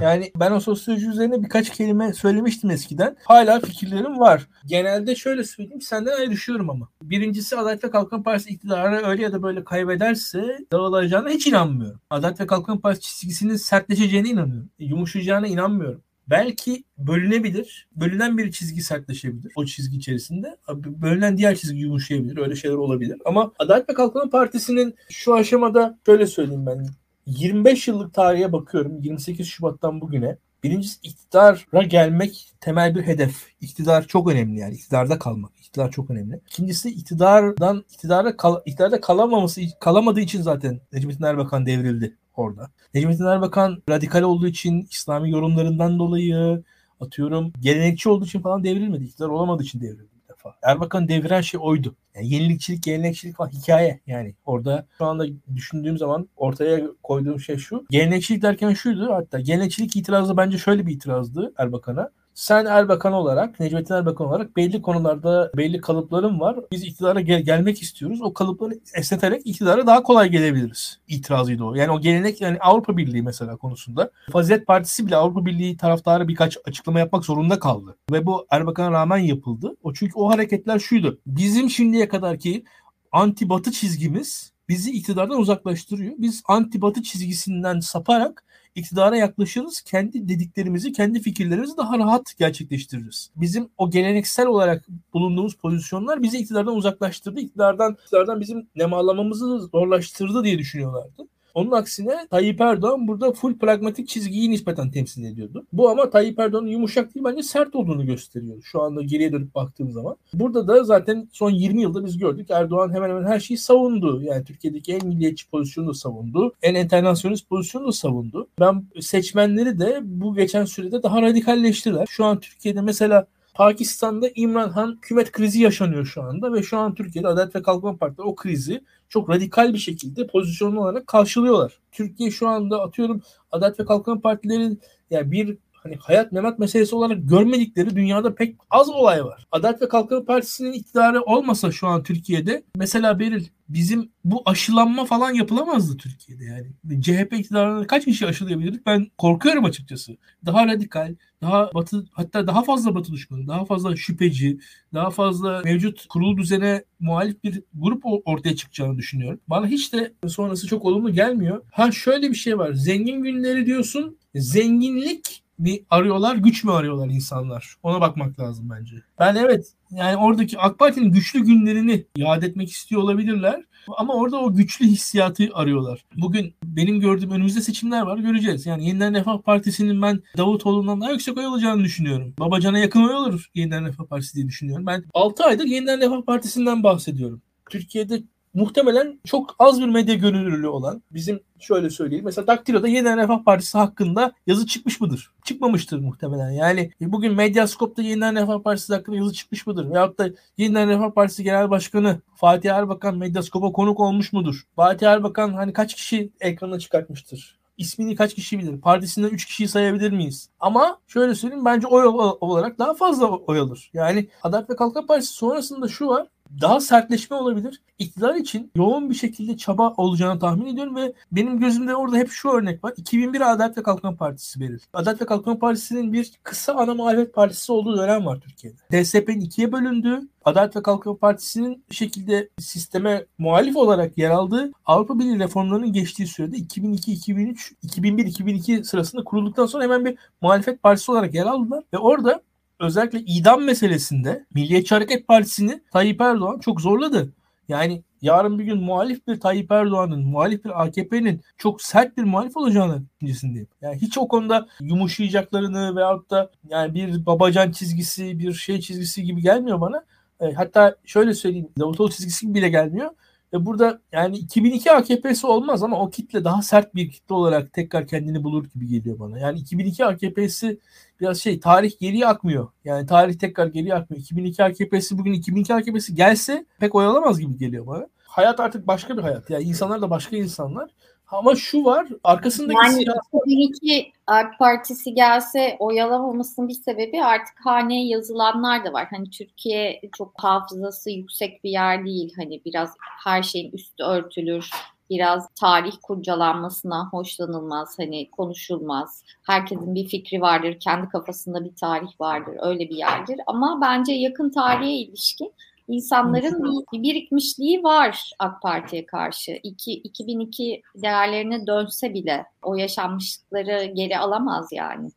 [0.01, 3.17] Yani ben o sosyoloji üzerine birkaç kelime söylemiştim eskiden.
[3.25, 4.47] Hala fikirlerim var.
[4.65, 6.89] Genelde şöyle söyleyeyim senden ayrışıyorum ama.
[7.03, 11.99] Birincisi Adalet ve Kalkınma Partisi iktidarı öyle ya da böyle kaybederse dağılacağına hiç inanmıyorum.
[12.09, 14.69] Adalet ve Kalkınma Partisi çizgisinin sertleşeceğine inanıyorum.
[14.79, 16.01] Yumuşayacağına inanmıyorum.
[16.27, 17.87] belki bölünebilir.
[17.95, 20.57] Bölünen bir çizgi sertleşebilir o çizgi içerisinde.
[20.75, 22.37] Bölünen diğer çizgi yumuşayabilir.
[22.37, 23.17] Öyle şeyler olabilir.
[23.25, 26.85] Ama Adalet ve Kalkınma Partisi'nin şu aşamada şöyle söyleyeyim ben.
[27.25, 29.01] 25 yıllık tarihe bakıyorum.
[29.01, 30.37] 28 Şubat'tan bugüne.
[30.63, 33.47] Birincisi iktidara gelmek temel bir hedef.
[33.61, 34.75] İktidar çok önemli yani.
[34.75, 35.51] iktidarda kalmak.
[35.59, 36.41] İktidar çok önemli.
[36.47, 42.71] İkincisi iktidardan iktidara kal, iktidarda kalamaması kalamadığı için zaten Necmettin Erbakan devrildi orada.
[42.93, 46.63] Necmettin Erbakan radikal olduğu için İslami yorumlarından dolayı
[46.99, 49.03] atıyorum gelenekçi olduğu için falan devrilmedi.
[49.03, 50.12] İktidar olamadığı için devrildi
[50.45, 50.57] defa.
[50.63, 51.95] Erbakan deviren şey oydu.
[52.15, 54.35] Yani yenilikçilik, gelenekçilik falan hikaye yani.
[54.45, 55.25] Orada şu anda
[55.55, 57.85] düşündüğüm zaman ortaya koyduğum şey şu.
[57.89, 63.93] Gelenekçilik derken şuydu hatta gelenekçilik itirazı bence şöyle bir itirazdı Erbakan'a sen Erbakan olarak, Necmettin
[63.93, 66.55] Erbakan olarak belli konularda belli kalıpların var.
[66.71, 68.21] Biz iktidara gel- gelmek istiyoruz.
[68.21, 70.99] O kalıpları esneterek iktidara daha kolay gelebiliriz.
[71.07, 71.75] İtirazıydı o.
[71.75, 74.11] Yani o gelenek yani Avrupa Birliği mesela konusunda.
[74.31, 77.95] Fazilet Partisi bile Avrupa Birliği taraftarı birkaç açıklama yapmak zorunda kaldı.
[78.11, 79.75] Ve bu Erbakan'a rağmen yapıldı.
[79.83, 81.19] O çünkü o hareketler şuydu.
[81.27, 82.63] Bizim şimdiye kadarki
[83.11, 86.13] anti batı çizgimiz bizi iktidardan uzaklaştırıyor.
[86.17, 88.43] Biz anti batı çizgisinden saparak
[88.75, 89.81] iktidara yaklaşırız.
[89.81, 93.29] Kendi dediklerimizi, kendi fikirlerimizi daha rahat gerçekleştiririz.
[93.35, 97.39] Bizim o geleneksel olarak bulunduğumuz pozisyonlar bizi iktidardan uzaklaştırdı.
[97.39, 101.27] İktidardan, iktidardan bizim nemalamamızı zorlaştırdı diye düşünüyorlardı.
[101.53, 105.65] Onun aksine Tayyip Erdoğan burada full pragmatik çizgiyi nispeten temsil ediyordu.
[105.73, 108.57] Bu ama Tayyip Erdoğan'ın yumuşak değil bence sert olduğunu gösteriyor.
[108.63, 110.15] Şu anda geriye dönüp baktığım zaman.
[110.33, 114.21] Burada da zaten son 20 yılda biz gördük Erdoğan hemen hemen her şeyi savundu.
[114.23, 116.53] Yani Türkiye'deki en milliyetçi pozisyonu da savundu.
[116.61, 118.47] En internasyonist pozisyonu da savundu.
[118.59, 122.05] Ben seçmenleri de bu geçen sürede daha radikalleştiler.
[122.09, 126.95] Şu an Türkiye'de mesela Pakistan'da İmran Han hükümet krizi yaşanıyor şu anda ve şu an
[126.95, 131.79] Türkiye'de Adalet ve Kalkınma Partisi o krizi çok radikal bir şekilde pozisyonlu olarak karşılıyorlar.
[131.91, 137.17] Türkiye şu anda atıyorum Adalet ve Kalkınma Partilerin yani bir hani hayat memat meselesi olarak
[137.29, 139.47] görmedikleri dünyada pek az olay var.
[139.51, 145.31] Adalet ve Kalkınma Partisi'nin iktidarı olmasa şu an Türkiye'de mesela Beril bizim bu aşılanma falan
[145.31, 147.01] yapılamazdı Türkiye'de yani.
[147.01, 150.17] CHP iktidarına kaç kişi aşılayabilirdik ben korkuyorum açıkçası.
[150.45, 154.59] Daha radikal, daha batı hatta daha fazla batı düşmanı, daha fazla şüpheci,
[154.93, 159.39] daha fazla mevcut kurulu düzene muhalif bir grup ortaya çıkacağını düşünüyorum.
[159.47, 161.61] Bana hiç de sonrası çok olumlu gelmiyor.
[161.71, 162.73] Ha şöyle bir şey var.
[162.73, 164.17] Zengin günleri diyorsun.
[164.35, 167.75] Zenginlik mi arıyorlar, güç mü arıyorlar insanlar?
[167.83, 168.95] Ona bakmak lazım bence.
[169.19, 173.63] Ben evet yani oradaki AK Parti'nin güçlü günlerini yad etmek istiyor olabilirler.
[173.97, 176.05] Ama orada o güçlü hissiyatı arıyorlar.
[176.15, 178.65] Bugün benim gördüğüm önümüzde seçimler var göreceğiz.
[178.65, 182.33] Yani Yeniden Refah Partisi'nin ben Davutoğlu'ndan daha yüksek oy alacağını düşünüyorum.
[182.39, 184.85] Babacan'a yakın oy olur Yeniden Refah Partisi diye düşünüyorum.
[184.85, 187.41] Ben 6 aydır Yeniden Refah Partisi'nden bahsediyorum.
[187.69, 192.25] Türkiye'de muhtemelen çok az bir medya gönüllülüğü olan bizim şöyle söyleyeyim.
[192.25, 195.31] Mesela Daktilo'da Yeniden Refah Partisi hakkında yazı çıkmış mıdır?
[195.43, 196.51] Çıkmamıştır muhtemelen.
[196.51, 199.89] Yani bugün Medyaskop'ta Yeniden Refah Partisi hakkında yazı çıkmış mıdır?
[199.89, 204.63] Veyahut da Yeniden Refah Partisi Genel Başkanı Fatih Erbakan Medyaskop'a konuk olmuş mudur?
[204.75, 207.59] Fatih Erbakan hani kaç kişi ekrana çıkartmıştır?
[207.77, 208.81] İsmini kaç kişi bilir?
[208.81, 210.49] Partisinden 3 kişiyi sayabilir miyiz?
[210.59, 212.03] Ama şöyle söyleyeyim bence oy
[212.41, 213.89] olarak daha fazla oy alır.
[213.93, 216.27] Yani Adalet ve Kalkınma Partisi sonrasında şu var
[216.61, 217.81] daha sertleşme olabilir.
[217.99, 222.49] İktidar için yoğun bir şekilde çaba olacağını tahmin ediyorum ve benim gözümde orada hep şu
[222.49, 222.93] örnek var.
[222.97, 224.81] 2001 Adalet ve Kalkınma Partisi verir.
[224.93, 229.03] Adalet ve Kalkınma Partisi'nin bir kısa ana muhalefet partisi olduğu dönem var Türkiye'de.
[229.03, 235.19] DSP'nin ikiye bölündüğü, Adalet ve Kalkınma Partisi'nin bir şekilde sisteme muhalif olarak yer aldığı Avrupa
[235.19, 241.45] Birliği reformlarının geçtiği sürede 2002-2003, 2001-2002 sırasında kurulduktan sonra hemen bir muhalefet partisi olarak yer
[241.45, 242.41] aldılar ve orada
[242.83, 247.33] özellikle idam meselesinde Milliyetçi Hareket Partisi'ni Tayyip Erdoğan çok zorladı.
[247.67, 252.57] Yani yarın bir gün muhalif bir Tayyip Erdoğan'ın, muhalif bir AKP'nin çok sert bir muhalif
[252.57, 253.67] olacağını düşüncesindeyim.
[253.81, 259.41] Yani hiç o konuda yumuşayacaklarını veyahut da yani bir babacan çizgisi, bir şey çizgisi gibi
[259.41, 260.03] gelmiyor bana.
[260.39, 263.11] E, hatta şöyle söyleyeyim, Davutoğlu çizgisi bile gelmiyor.
[263.53, 268.07] Ve burada yani 2002 AKP'si olmaz ama o kitle daha sert bir kitle olarak tekrar
[268.07, 269.39] kendini bulur gibi geliyor bana.
[269.39, 270.79] Yani 2002 AKP'si
[271.21, 272.67] biraz şey tarih geriye akmıyor.
[272.85, 274.21] Yani tarih tekrar geriye akmıyor.
[274.21, 278.07] 2002 AKP'si bugün 2002 AKP'si gelse pek oyalamaz gibi geliyor bana.
[278.23, 279.49] Hayat artık başka bir hayat.
[279.49, 280.89] Yani insanlar da başka insanlar.
[281.33, 283.23] Ama şu var arkasındaki yani siyaset...
[283.45, 289.07] 2002 AK Partisi gelse oyalamamasının bir sebebi artık haneye yazılanlar da var.
[289.09, 292.33] Hani Türkiye çok hafızası yüksek bir yer değil.
[292.35, 292.93] Hani biraz
[293.23, 294.69] her şeyin üstü örtülür
[295.09, 299.23] biraz tarih kurcalanmasına hoşlanılmaz, hani konuşulmaz.
[299.43, 303.39] Herkesin bir fikri vardır, kendi kafasında bir tarih vardır, öyle bir yerdir.
[303.47, 305.53] Ama bence yakın tarihe ilişkin
[305.87, 309.59] insanların bir birikmişliği var AK Parti'ye karşı.
[309.63, 315.09] İki, 2002 değerlerine dönse bile o yaşanmışlıkları geri alamaz yani.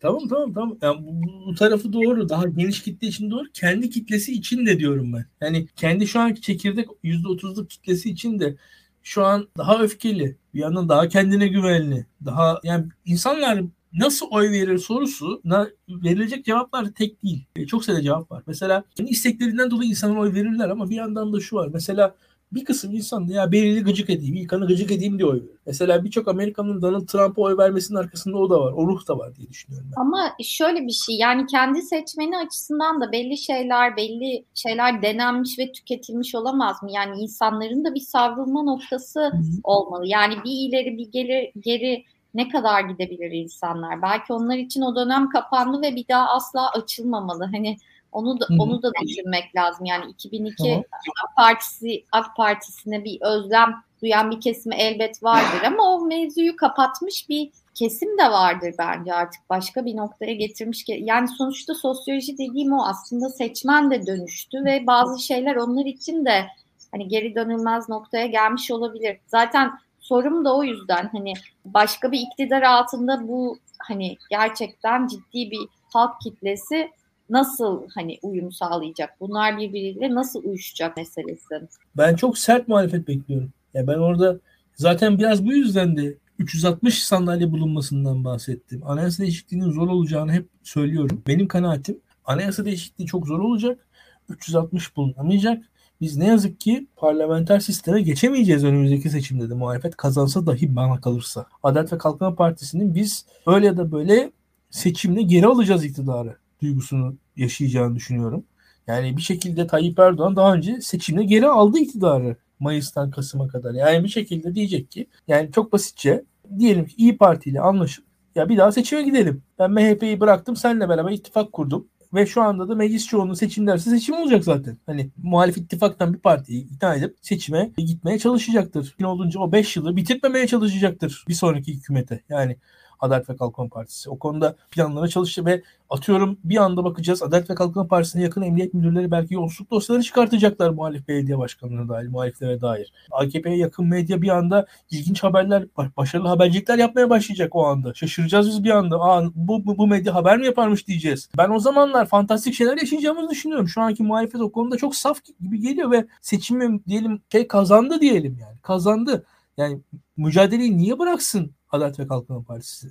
[0.00, 0.78] Tamam tamam tamam.
[0.82, 2.28] Yani bu, bu tarafı doğru.
[2.28, 3.44] Daha geniş kitle için doğru.
[3.54, 5.26] Kendi kitlesi için de diyorum ben.
[5.40, 8.56] Yani kendi şu anki çekirdek %30'luk kitlesi için de
[9.02, 10.36] şu an daha öfkeli.
[10.54, 12.06] Bir yandan daha kendine güvenli.
[12.24, 15.42] Daha yani insanlar nasıl oy verir sorusu
[15.88, 17.44] verilecek cevaplar tek değil.
[17.56, 18.42] E, çok sayıda cevap var.
[18.46, 21.68] Mesela isteklerinden dolayı insanlar oy verirler ama bir yandan da şu var.
[21.72, 22.14] Mesela
[22.52, 25.58] bir kısım insan da ya Beryl'i gıcık edeyim, İlkan'ı gıcık edeyim diye oy verir.
[25.66, 28.72] Mesela birçok Amerikan'ın Donald Trump'a oy vermesinin arkasında o da var.
[28.72, 30.00] O ruh da var diye düşünüyorum ben.
[30.00, 35.72] Ama şöyle bir şey yani kendi seçmeni açısından da belli şeyler, belli şeyler denenmiş ve
[35.72, 36.90] tüketilmiş olamaz mı?
[36.92, 39.60] Yani insanların da bir savrulma noktası Hı-hı.
[39.64, 40.06] olmalı.
[40.06, 44.02] Yani bir ileri bir geri, geri ne kadar gidebilir insanlar?
[44.02, 47.44] Belki onlar için o dönem kapandı ve bir daha asla açılmamalı.
[47.44, 47.76] Hani
[48.12, 48.62] onu da Hı-hı.
[48.62, 49.84] onu da düşünmek lazım.
[49.84, 50.84] Yani 2002 tamam.
[51.24, 57.28] AK Partisi AK Partisi'ne bir özlem duyan bir kesimi elbet vardır ama o mevzuyu kapatmış
[57.28, 60.84] bir kesim de vardır bence artık başka bir noktaya getirmiş.
[60.88, 66.46] Yani sonuçta sosyoloji dediğim o aslında seçmen de dönüştü ve bazı şeyler onlar için de
[66.92, 69.18] hani geri dönülmez noktaya gelmiş olabilir.
[69.26, 69.70] Zaten
[70.10, 71.32] sorum da o yüzden hani
[71.64, 75.60] başka bir iktidar altında bu hani gerçekten ciddi bir
[75.92, 76.90] halk kitlesi
[77.30, 79.10] nasıl hani uyum sağlayacak?
[79.20, 81.60] Bunlar birbiriyle nasıl uyuşacak meselesi?
[81.96, 83.52] Ben çok sert muhalefet bekliyorum.
[83.74, 84.38] Ya ben orada
[84.74, 88.82] zaten biraz bu yüzden de 360 sandalye bulunmasından bahsettim.
[88.86, 91.22] Anayasa değişikliğinin zor olacağını hep söylüyorum.
[91.26, 93.86] Benim kanaatim anayasa değişikliği çok zor olacak.
[94.28, 95.69] 360 bulunamayacak.
[96.00, 101.46] Biz ne yazık ki parlamenter sisteme geçemeyeceğiz önümüzdeki seçimde de muhalefet kazansa dahi bana kalırsa.
[101.62, 104.32] Adalet ve Kalkınma Partisi'nin biz öyle ya da böyle
[104.70, 108.44] seçimle geri alacağız iktidarı duygusunu yaşayacağını düşünüyorum.
[108.86, 113.74] Yani bir şekilde Tayyip Erdoğan daha önce seçimle geri aldı iktidarı Mayıs'tan Kasım'a kadar.
[113.74, 116.24] Yani bir şekilde diyecek ki yani çok basitçe
[116.58, 119.42] diyelim ki İyi Parti ile anlaşıp ya bir daha seçime gidelim.
[119.58, 121.88] Ben MHP'yi bıraktım seninle beraber ittifak kurdum.
[122.14, 124.78] Ve şu anda da meclis çoğunluğu seçim derse seçim olacak zaten.
[124.86, 128.94] Hani muhalif ittifaktan bir partiyi ikna edip seçime gitmeye çalışacaktır.
[129.00, 132.22] Ne olunca o 5 yılı bitirmemeye çalışacaktır bir sonraki hükümete.
[132.28, 132.56] Yani
[133.00, 134.10] Adalet ve Kalkınma Partisi.
[134.10, 138.74] O konuda planlara çalıştı ve atıyorum bir anda bakacağız Adalet ve Kalkınma Partisi'ne yakın emniyet
[138.74, 142.92] müdürleri belki yolsuzluk dosyaları çıkartacaklar muhalif belediye başkanlarına dair, muhaliflere dair.
[143.10, 147.94] AKP'ye yakın medya bir anda ilginç haberler, başarılı habercilikler yapmaya başlayacak o anda.
[147.94, 149.00] Şaşıracağız biz bir anda.
[149.00, 151.28] Aa, bu, bu, bu medya haber mi yaparmış diyeceğiz.
[151.38, 153.68] Ben o zamanlar fantastik şeyler yaşayacağımızı düşünüyorum.
[153.68, 158.38] Şu anki muhalefet o konuda çok saf gibi geliyor ve seçimi diyelim şey kazandı diyelim
[158.40, 158.58] yani.
[158.62, 159.24] Kazandı.
[159.60, 159.80] Yani
[160.16, 162.88] mücadeleyi niye bıraksın Adalet ve Kalkınma Partisi?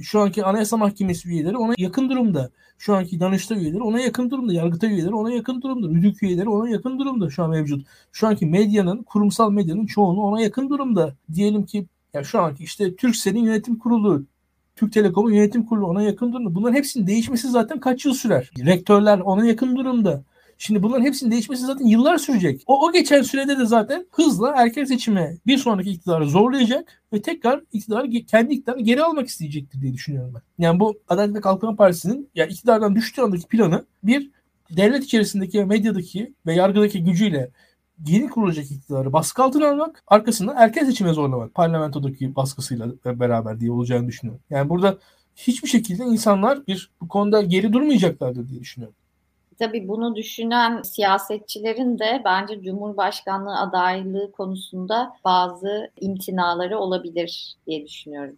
[0.00, 2.50] Şu anki Anayasa Mahkemesi üyeleri ona yakın durumda.
[2.78, 4.52] Şu anki Danıştay üyeleri ona yakın durumda.
[4.52, 5.88] Yargıtay üyeleri ona yakın durumda.
[5.88, 7.86] Rüdük üyeleri ona yakın durumda şu an mevcut.
[8.12, 11.14] Şu anki medyanın, kurumsal medyanın çoğunu ona yakın durumda.
[11.34, 14.24] Diyelim ki ya şu anki işte Türksel'in yönetim kurulu,
[14.76, 16.54] Türk Telekom'un yönetim kurulu ona yakın durumda.
[16.54, 18.50] Bunların hepsinin değişmesi zaten kaç yıl sürer?
[18.66, 20.22] Rektörler ona yakın durumda.
[20.64, 22.62] Şimdi bunların hepsinin değişmesi zaten yıllar sürecek.
[22.66, 27.62] O, o geçen sürede de zaten hızla erken seçime bir sonraki iktidarı zorlayacak ve tekrar
[27.72, 30.64] iktidarı kendi iktidarını geri almak isteyecektir diye düşünüyorum ben.
[30.64, 34.30] Yani bu Adalet ve Kalkınma Partisi'nin yani iktidardan düştüğü andaki planı bir
[34.70, 37.50] devlet içerisindeki medyadaki ve yargıdaki gücüyle
[38.06, 41.54] yeni kurulacak iktidarı baskı altına almak, arkasından erken seçime zorlamak.
[41.54, 44.42] Parlamentodaki baskısıyla beraber diye olacağını düşünüyorum.
[44.50, 44.98] Yani burada
[45.36, 48.96] hiçbir şekilde insanlar bir bu konuda geri durmayacaklardır diye düşünüyorum.
[49.62, 58.36] Tabii bunu düşünen siyasetçilerin de bence Cumhurbaşkanlığı adaylığı konusunda bazı imtinaları olabilir diye düşünüyorum.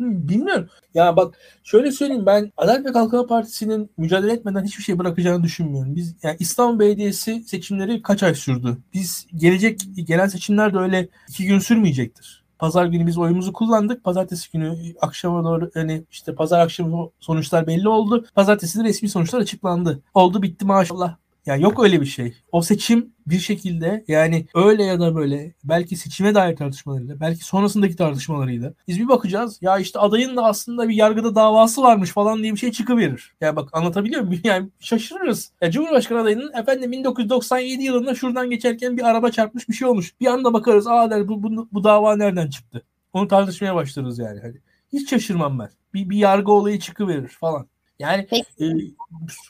[0.00, 0.68] Bilmiyorum.
[0.94, 5.96] Ya bak şöyle söyleyeyim ben Adalet ve Kalkınma Partisi'nin mücadele etmeden hiçbir şey bırakacağını düşünmüyorum.
[5.96, 8.76] Biz yani İstanbul Belediyesi seçimleri kaç ay sürdü?
[8.94, 12.37] Biz gelecek gelen seçimler de öyle iki gün sürmeyecektir.
[12.58, 14.04] Pazar günü biz oyumuzu kullandık.
[14.04, 18.24] Pazartesi günü akşama doğru hani işte pazar akşamı sonuçlar belli oldu.
[18.34, 20.02] Pazartesi de resmi sonuçlar açıklandı.
[20.14, 21.16] Oldu bitti maşallah.
[21.48, 22.34] Yani yok öyle bir şey.
[22.52, 27.96] O seçim bir şekilde yani öyle ya da böyle belki seçime dair tartışmalarıyla belki sonrasındaki
[27.96, 32.52] tartışmalarıyla biz bir bakacağız ya işte adayın da aslında bir yargıda davası varmış falan diye
[32.52, 33.34] bir şey çıkıverir.
[33.40, 34.42] Yani bak anlatabiliyor muyum?
[34.48, 35.52] Yani şaşırırız.
[35.60, 40.20] Ya Cumhurbaşkanı adayının efendim 1997 yılında şuradan geçerken bir araba çarpmış bir şey olmuş.
[40.20, 42.82] Bir anda bakarız aa der bu, bu, bu dava nereden çıktı?
[43.12, 44.40] Onu tartışmaya başlarız yani.
[44.40, 44.54] Hani
[44.92, 45.68] hiç şaşırmam ben.
[45.94, 47.66] Bir, bir yargı olayı çıkıverir falan.
[47.98, 48.26] Yani
[48.60, 48.66] e,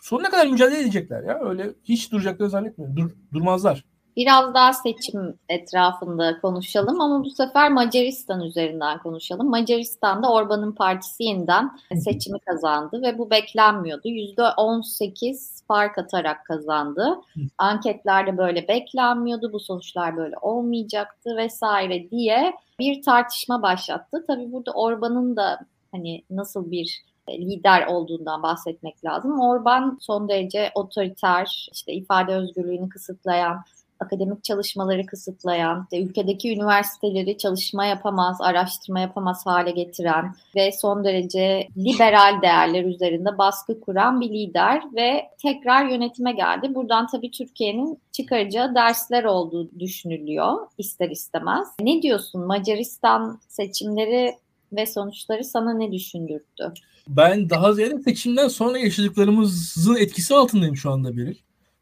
[0.03, 1.41] sonuna kadar mücadele edecekler ya.
[1.41, 2.97] Öyle hiç duracaklarını zannetmiyorum.
[2.97, 3.85] Dur, durmazlar.
[4.19, 9.51] Biraz daha seçim etrafında konuşalım ama bu sefer Macaristan üzerinden konuşalım.
[9.51, 14.09] Macaristan'da Orban'ın partisi yeniden seçimi kazandı ve bu beklenmiyordu.
[14.09, 17.21] %18 fark atarak kazandı.
[17.59, 19.53] Anketlerde böyle beklenmiyordu.
[19.53, 24.25] Bu sonuçlar böyle olmayacaktı vesaire diye bir tartışma başlattı.
[24.27, 25.61] Tabii burada Orban'ın da
[25.93, 29.41] hani nasıl bir lider olduğundan bahsetmek lazım.
[29.41, 33.65] Orban son derece otoriter, işte ifade özgürlüğünü kısıtlayan,
[34.01, 41.69] akademik çalışmaları kısıtlayan, de ülkedeki üniversiteleri çalışma yapamaz, araştırma yapamaz hale getiren ve son derece
[41.77, 46.75] liberal değerler üzerinde baskı kuran bir lider ve tekrar yönetime geldi.
[46.75, 51.69] Buradan tabii Türkiye'nin çıkaracağı dersler olduğu düşünülüyor ister istemez.
[51.81, 54.35] Ne diyorsun Macaristan seçimleri
[54.73, 56.73] ve sonuçları sana ne düşündürttü?
[57.09, 61.37] Ben daha ziyade seçimden sonra yaşadıklarımızın etkisi altındayım şu anda Beril.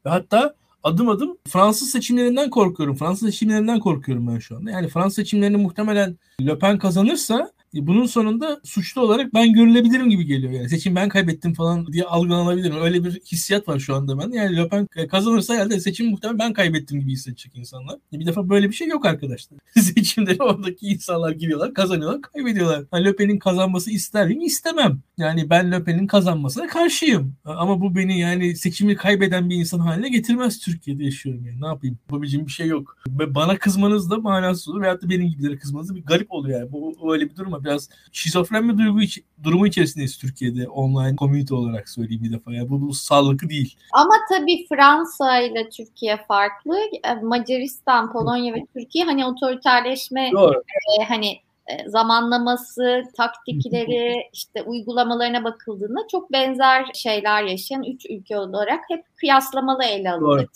[0.07, 2.97] Ve hatta adım adım Fransız seçimlerinden korkuyorum.
[2.97, 4.71] Fransız seçimlerinden korkuyorum ben şu anda.
[4.71, 10.53] Yani Fransız seçimlerini muhtemelen Le Pen kazanırsa bunun sonunda suçlu olarak ben görülebilirim gibi geliyor.
[10.53, 12.83] Yani seçim ben kaybettim falan diye algılanabilirim.
[12.83, 14.31] Öyle bir hissiyat var şu anda ben.
[14.31, 17.97] Yani Le Pen kazanırsa herhalde seçim muhtemelen ben kaybettim gibi hissedecek insanlar.
[18.13, 19.59] E, bir defa böyle bir şey yok arkadaşlar.
[19.75, 22.85] Seçimde oradaki insanlar giriyorlar, kazanıyorlar, kaybediyorlar.
[22.93, 24.41] Yani Le Pen'in kazanması ister miyim?
[24.41, 25.01] İstemem.
[25.19, 27.35] Yani ben Le Pen'in kazanmasına karşıyım.
[27.45, 31.61] Ama bu beni yani seçimi kaybeden bir insan haline getirmez Türkiye'de yaşıyorum yani.
[31.61, 31.99] Ne yapayım?
[32.09, 32.97] Yapabileceğim bir şey yok.
[33.09, 34.81] Bana kızmanız da manasız olur.
[34.81, 36.73] Veyahut da benim gibilere kızmanız da bir garip oluyor yani.
[36.73, 41.89] Bu öyle bir durum biraz şizofren bir duygu iç, durumu içerisindeyiz Türkiye'de online komünite olarak
[41.89, 42.53] söyleyeyim bir defa.
[42.53, 43.77] Yani bu, bu sağlıklı değil.
[43.93, 46.77] Ama tabii Fransa ile Türkiye farklı.
[47.23, 50.63] Macaristan, Polonya ve Türkiye hani otoriterleşme Doğru.
[51.01, 51.46] E, hani
[51.87, 60.11] zamanlaması, taktikleri, işte uygulamalarına bakıldığında çok benzer şeyler yaşayan üç ülke olarak hep kıyaslamalı ele
[60.13, 60.47] alınır.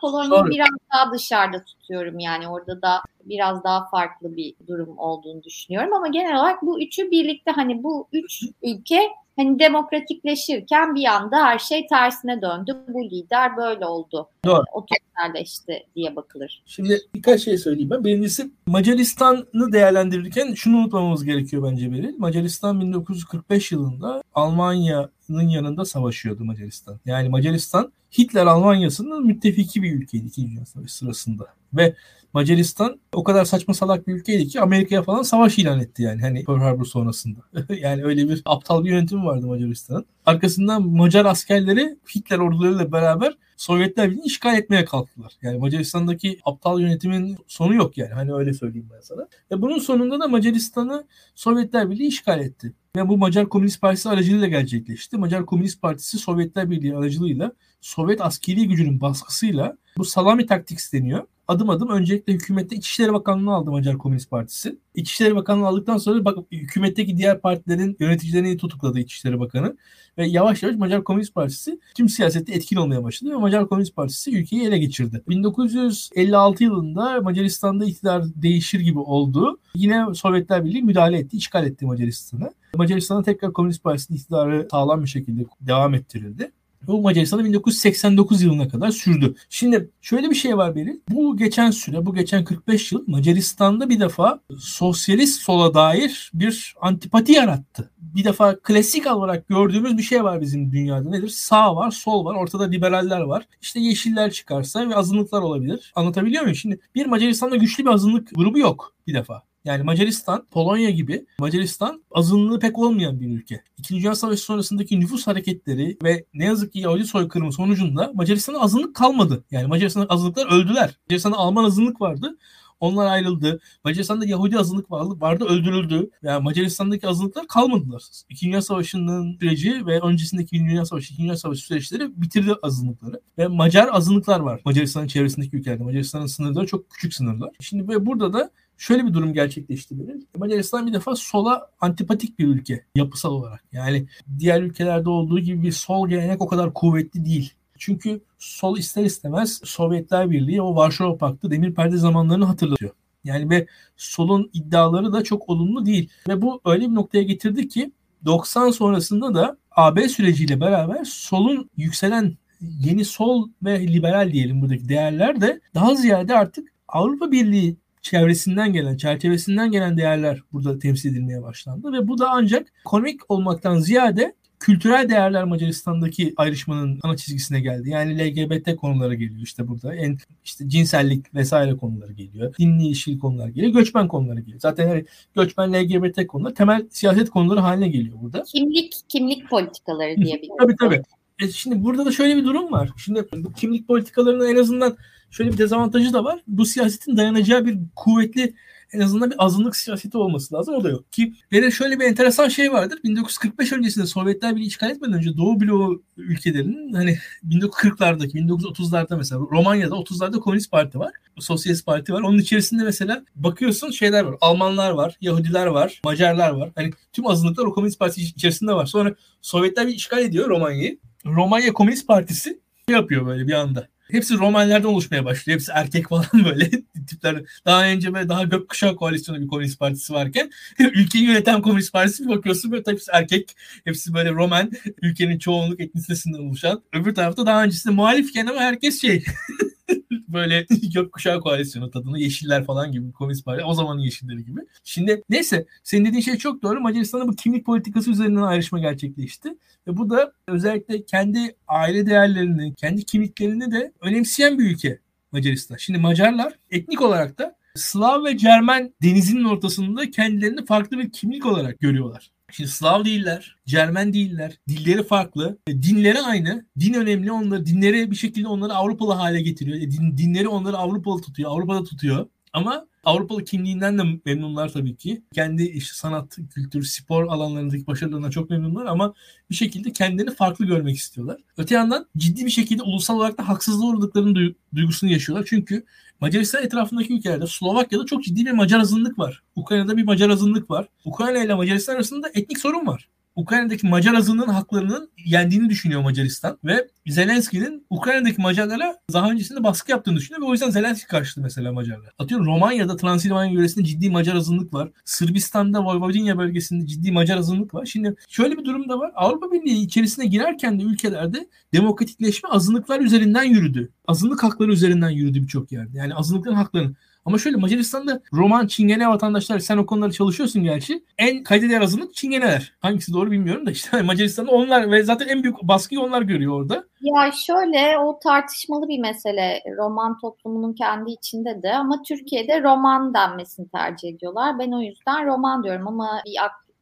[0.00, 5.92] Polonya'yı biraz daha dışarıda tutuyorum yani orada da biraz daha farklı bir durum olduğunu düşünüyorum
[5.92, 11.58] ama genel olarak bu üçü birlikte hani bu üç ülke hani demokratikleşirken bir anda her
[11.58, 12.76] şey tersine döndü.
[12.88, 14.28] Bu lider böyle oldu.
[14.44, 14.64] Doğru.
[14.72, 16.62] Otoriterleşti diye bakılır.
[16.66, 18.04] Şimdi birkaç şey söyleyeyim ben.
[18.04, 22.14] Birincisi Macaristan'ı değerlendirirken şunu unutmamamız gerekiyor bence Beril.
[22.18, 27.00] Macaristan 1945 yılında Almanya'nın yanında savaşıyordu Macaristan.
[27.06, 30.50] Yani Macaristan Hitler Almanya'sının müttefiki bir ülkeydi 2.
[30.50, 31.46] Dünya Savaşı sırasında.
[31.72, 31.94] Ve
[32.36, 36.44] Macaristan o kadar saçma salak bir ülkeydi ki Amerika'ya falan savaş ilan etti yani hani
[36.44, 37.38] Pearl Harbor sonrasında.
[37.80, 40.06] yani öyle bir aptal bir yönetim vardı Macaristan'ın.
[40.26, 45.32] Arkasından Macar askerleri Hitler ordularıyla beraber Sovyetler Birliği'ni işgal etmeye kalktılar.
[45.42, 48.12] Yani Macaristan'daki aptal yönetimin sonu yok yani.
[48.12, 49.28] Hani öyle söyleyeyim ben sana.
[49.50, 52.72] Ve bunun sonunda da Macaristan'ı Sovyetler Birliği işgal etti.
[52.96, 55.16] Ve bu Macar Komünist Partisi aracılığıyla gerçekleşti.
[55.16, 61.70] Macar Komünist Partisi Sovyetler Birliği aracılığıyla Sovyet askeri gücünün baskısıyla bu salami taktik deniyor adım
[61.70, 64.78] adım öncelikle hükümette İçişleri Bakanlığı'nı aldı Macar Komünist Partisi.
[64.94, 69.76] İçişleri Bakanlığı aldıktan sonra bak hükümetteki diğer partilerin yöneticilerini tutukladı İçişleri Bakanı.
[70.18, 74.38] Ve yavaş yavaş Macar Komünist Partisi tüm siyasette etkin olmaya başladı ve Macar Komünist Partisi
[74.38, 75.22] ülkeyi ele geçirdi.
[75.28, 79.58] 1956 yılında Macaristan'da iktidar değişir gibi oldu.
[79.74, 82.52] Yine Sovyetler Birliği müdahale etti, işgal etti Macaristan'ı.
[82.74, 86.52] Macaristan'a tekrar Komünist Partisi'nin iktidarı sağlam bir şekilde devam ettirildi.
[86.82, 89.34] Bu Macaristan'da 1989 yılına kadar sürdü.
[89.50, 91.00] Şimdi şöyle bir şey var benim.
[91.08, 97.32] Bu geçen süre, bu geçen 45 yıl Macaristan'da bir defa sosyalist sola dair bir antipati
[97.32, 97.90] yarattı.
[97.98, 101.10] Bir defa klasik olarak gördüğümüz bir şey var bizim dünyada.
[101.10, 101.28] Nedir?
[101.28, 103.46] Sağ var, sol var, ortada liberaller var.
[103.62, 105.92] İşte yeşiller çıkarsa ve azınlıklar olabilir.
[105.96, 106.56] Anlatabiliyor muyum?
[106.56, 109.42] Şimdi bir Macaristan'da güçlü bir azınlık grubu yok bir defa.
[109.66, 113.62] Yani Macaristan, Polonya gibi Macaristan azınlığı pek olmayan bir ülke.
[113.78, 118.96] İkinci Dünya Savaşı sonrasındaki nüfus hareketleri ve ne yazık ki Yahudi soykırımı sonucunda Macaristan'da azınlık
[118.96, 119.44] kalmadı.
[119.50, 120.98] Yani Macaristan'da azınlıklar öldüler.
[121.06, 122.38] Macaristan'da Alman azınlık vardı.
[122.80, 123.60] Onlar ayrıldı.
[123.84, 126.10] Macaristan'da Yahudi azınlık vardı, vardı öldürüldü.
[126.22, 128.02] Yani Macaristan'daki azınlıklar kalmadılar.
[128.30, 133.20] İkinci Dünya Savaşı'nın süreci ve öncesindeki Birinci Dünya Savaşı, İkinci Dünya Savaşı süreçleri bitirdi azınlıkları.
[133.38, 135.84] Ve Macar azınlıklar var Macaristan'ın çevresindeki ülkelerde.
[135.84, 137.50] Macaristan'ın sınırları çok küçük sınırlar.
[137.60, 139.94] Şimdi ve burada da şöyle bir durum gerçekleşti.
[140.36, 143.64] Macaristan bir defa sola antipatik bir ülke yapısal olarak.
[143.72, 144.06] Yani
[144.38, 147.52] diğer ülkelerde olduğu gibi bir sol gelenek o kadar kuvvetli değil.
[147.78, 152.92] Çünkü sol ister istemez Sovyetler Birliği o Varşova Paktı demir perde zamanlarını hatırlatıyor.
[153.24, 156.10] Yani ve solun iddiaları da çok olumlu değil.
[156.28, 157.92] Ve bu öyle bir noktaya getirdi ki
[158.24, 165.40] 90 sonrasında da AB süreciyle beraber solun yükselen yeni sol ve liberal diyelim buradaki değerler
[165.40, 167.76] de daha ziyade artık Avrupa Birliği
[168.10, 173.78] çevresinden gelen, çerçevesinden gelen değerler burada temsil edilmeye başlandı ve bu da ancak komik olmaktan
[173.78, 177.90] ziyade kültürel değerler Macaristan'daki ayrışmanın ana çizgisine geldi.
[177.90, 179.94] Yani LGBT konuları geliyor işte burada.
[179.94, 182.54] En işte cinsellik vesaire konuları geliyor.
[182.58, 183.72] Dinli ilişkili konular geliyor.
[183.72, 184.60] Göçmen konuları geliyor.
[184.60, 185.04] Zaten hani
[185.34, 188.42] göçmen LGBT konuları temel siyaset konuları haline geliyor burada.
[188.42, 190.56] Kimlik kimlik politikaları diyebiliriz.
[190.60, 191.02] tabii tabii.
[191.42, 192.90] E şimdi burada da şöyle bir durum var.
[192.96, 194.96] Şimdi bu kimlik politikalarının en azından
[195.36, 196.42] şöyle bir dezavantajı da var.
[196.46, 198.54] Bu siyasetin dayanacağı bir kuvvetli
[198.92, 200.74] en azından bir azınlık siyaseti olması lazım.
[200.74, 201.12] O da yok.
[201.12, 202.98] Ki ve şöyle bir enteresan şey vardır.
[203.04, 207.18] 1945 öncesinde Sovyetler Birliği işgal etmeden önce Doğu bloğu ülkelerinin hani
[207.48, 211.12] 1940'lardaki 1930'larda mesela Romanya'da 30'larda Komünist Parti var.
[211.38, 212.20] Sosyalist Parti var.
[212.20, 214.36] Onun içerisinde mesela bakıyorsun şeyler var.
[214.40, 216.70] Almanlar var, Yahudiler var, Macarlar var.
[216.74, 218.86] Hani tüm azınlıklar o Komünist Parti içerisinde var.
[218.86, 220.98] Sonra Sovyetler bir işgal ediyor Romanya'yı.
[221.26, 223.88] Romanya Komünist Partisi yapıyor böyle bir anda.
[224.10, 225.58] Hepsi Romanlardan oluşmaya başlıyor.
[225.58, 226.70] Hepsi erkek falan böyle
[227.06, 227.42] tipler.
[227.64, 232.28] Daha önce böyle daha gökkuşağı koalisyonu bir komünist partisi varken ülkeyi yöneten komünist partisi bir
[232.28, 233.56] bakıyorsun böyle hepsi erkek.
[233.84, 234.70] Hepsi böyle Roman.
[235.02, 236.82] Ülkenin çoğunluk etnisitesinden oluşan.
[236.92, 239.24] Öbür tarafta daha öncesinde muhalifken ama herkes şey
[240.28, 244.60] böyle gökkuşağı koalisyonu tadını yeşiller falan gibi komünist parti o zamanın yeşilleri gibi.
[244.84, 246.80] Şimdi neyse senin dediğin şey çok doğru.
[246.80, 249.48] Macaristan'da bu kimlik politikası üzerinden ayrışma gerçekleşti.
[249.86, 254.98] Ve bu da özellikle kendi aile değerlerini, kendi kimliklerini de önemseyen bir ülke
[255.32, 255.76] Macaristan.
[255.76, 261.80] Şimdi Macarlar etnik olarak da Slav ve Cermen denizinin ortasında kendilerini farklı bir kimlik olarak
[261.80, 262.30] görüyorlar.
[262.52, 266.66] Şimdi Slav değiller, Cermen değiller, dilleri farklı, e, dinleri aynı.
[266.78, 269.76] Din önemli onları, dinleri bir şekilde onları Avrupalı hale getiriyor.
[269.76, 272.26] E, din, dinleri onları Avrupalı tutuyor, Avrupa'da tutuyor.
[272.52, 275.22] Ama Avrupalı kimliğinden de memnunlar tabii ki.
[275.34, 279.14] Kendi işte sanat, kültür, spor alanlarındaki başarılarından çok memnunlar ama
[279.50, 281.40] bir şekilde kendini farklı görmek istiyorlar.
[281.56, 285.46] Öte yandan ciddi bir şekilde ulusal olarak da haksızlığa uğradıklarının duygusunu yaşıyorlar.
[285.50, 285.84] Çünkü
[286.20, 289.42] Macaristan etrafındaki ülkelerde Slovakya'da çok ciddi bir Macar azınlık var.
[289.56, 290.88] Ukrayna'da bir Macar azınlık var.
[291.04, 293.08] Ukrayna ile Macaristan arasında etnik sorun var.
[293.36, 300.16] Ukrayna'daki Macar azınlığın haklarının yendiğini düşünüyor Macaristan ve Zelenski'nin Ukrayna'daki Macarlara daha öncesinde baskı yaptığını
[300.16, 302.12] düşünüyor ve o yüzden Zelenski karşıtı mesela Macarlar.
[302.18, 304.90] Atıyorum Romanya'da Transilvanya yöresinde ciddi Macar azınlık var.
[305.04, 307.86] Sırbistan'da Vojvodina bölgesinde ciddi Macar azınlık var.
[307.86, 309.12] Şimdi şöyle bir durum da var.
[309.14, 313.92] Avrupa Birliği içerisine girerken de ülkelerde demokratikleşme azınlıklar üzerinden yürüdü.
[314.08, 315.98] Azınlık hakları üzerinden yürüdü birçok yerde.
[315.98, 316.94] Yani azınlıkların haklarını
[317.26, 321.04] ama şöyle Macaristan'da Roman, Çingene vatandaşlar sen o konuları çalışıyorsun gerçi.
[321.18, 322.74] En kaydeder azınlık Çingeneler.
[322.80, 326.84] Hangisi doğru bilmiyorum da işte Macaristan'da onlar ve zaten en büyük baskıyı onlar görüyor orada.
[327.00, 333.68] Ya şöyle o tartışmalı bir mesele Roman toplumunun kendi içinde de ama Türkiye'de Roman denmesini
[333.68, 334.58] tercih ediyorlar.
[334.58, 336.36] Ben o yüzden Roman diyorum ama bir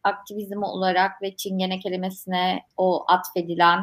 [0.04, 3.80] aktivizm olarak ve Çingene kelimesine o atfedilen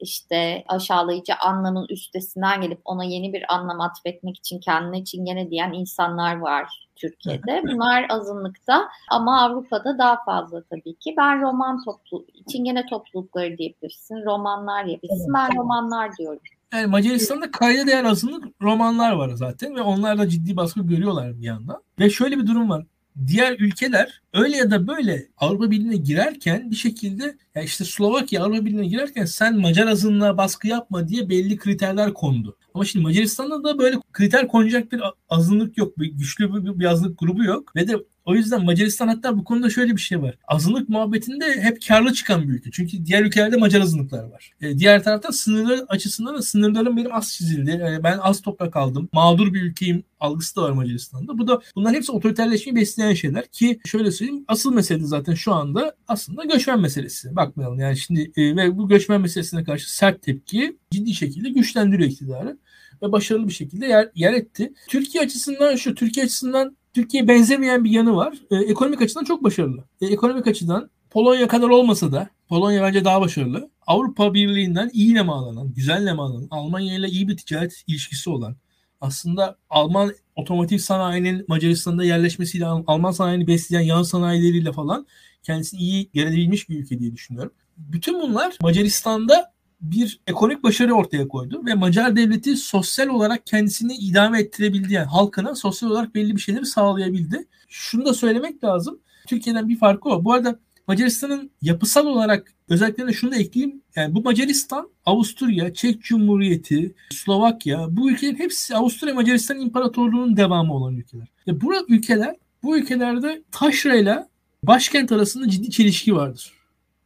[0.00, 6.36] işte aşağılayıcı anlamın üstesinden gelip ona yeni bir anlam atfetmek için kendine çingene diyen insanlar
[6.36, 7.62] var Türkiye'de.
[7.62, 11.14] Bunlar azınlıkta ama Avrupa'da daha fazla tabii ki.
[11.18, 15.34] Ben roman toplu, çingene toplulukları diyebilirsin, romanlar diyebilirsin.
[15.34, 16.40] Ben romanlar diyorum.
[16.72, 21.44] Yani Macaristan'da kayda değer azınlık romanlar var zaten ve onlar da ciddi baskı görüyorlar bir
[21.44, 21.82] yandan.
[21.98, 22.86] Ve şöyle bir durum var
[23.26, 28.64] diğer ülkeler öyle ya da böyle Avrupa Birliği'ne girerken bir şekilde ya işte Slovakya Avrupa
[28.64, 32.56] Birliği'ne girerken sen Macar azınlığa baskı yapma diye belli kriterler kondu.
[32.74, 35.98] Ama şimdi Macaristan'da da böyle kriter konacak bir azınlık yok.
[35.98, 37.76] Bir güçlü bir, bir azınlık grubu yok.
[37.76, 40.34] Ve de o yüzden Macaristan hatta bu konuda şöyle bir şey var.
[40.48, 42.70] Azınlık muhabbetinde hep karlı çıkan bir ülke.
[42.70, 44.50] Çünkü diğer ülkelerde Macar azınlıklar var.
[44.60, 47.70] E, diğer taraftan sınırlar açısından da sınırlarım benim az çizildi.
[47.70, 49.08] Yani ben az toprak aldım.
[49.12, 51.38] Mağdur bir ülkeyim algısı da var Macaristan'da.
[51.38, 55.96] Bu da bunların hepsi otoriterleşmeyi besleyen şeyler ki şöyle söyleyeyim asıl mesele zaten şu anda
[56.08, 57.36] aslında göçmen meselesi.
[57.36, 62.58] Bakmayalım yani şimdi e, ve bu göçmen meselesine karşı sert tepki ciddi şekilde güçlendiriyor iktidarı
[63.02, 64.72] ve başarılı bir şekilde yer, yer etti.
[64.88, 68.34] Türkiye açısından şu Türkiye açısından Türkiye benzemeyen bir yanı var.
[68.50, 69.84] E, ekonomik açıdan çok başarılı.
[70.00, 73.70] E, ekonomik açıdan Polonya kadar olmasa da Polonya bence daha başarılı.
[73.86, 78.56] Avrupa Birliği'nden iyi nemalanan, güzel nemalanan, Almanya ile iyi bir ticaret ilişkisi olan,
[79.00, 85.06] aslında Alman otomotiv sanayinin Macaristan'da yerleşmesiyle Alman sanayini besleyen yan sanayileriyle falan
[85.42, 87.52] kendisini iyi gelebilmiş bir ülke diye düşünüyorum.
[87.76, 89.53] Bütün bunlar Macaristan'da
[89.90, 94.92] bir ekonomik başarı ortaya koydu ve Macar devleti sosyal olarak kendisini idame ettirebildi.
[94.92, 97.46] Yani halkına sosyal olarak belli bir şeyleri sağlayabildi.
[97.68, 98.98] Şunu da söylemek lazım.
[99.26, 100.24] Türkiye'den bir farkı o.
[100.24, 100.58] Bu arada
[100.88, 103.82] Macaristan'ın yapısal olarak özellikle şunu da ekleyeyim.
[103.96, 110.96] Yani bu Macaristan, Avusturya, Çek Cumhuriyeti, Slovakya bu ülkelerin hepsi Avusturya Macaristan İmparatorluğu'nun devamı olan
[110.96, 111.28] ülkeler.
[111.46, 114.28] Ya bu ülkeler bu ülkelerde taşra ile
[114.62, 116.52] başkent arasında ciddi çelişki vardır.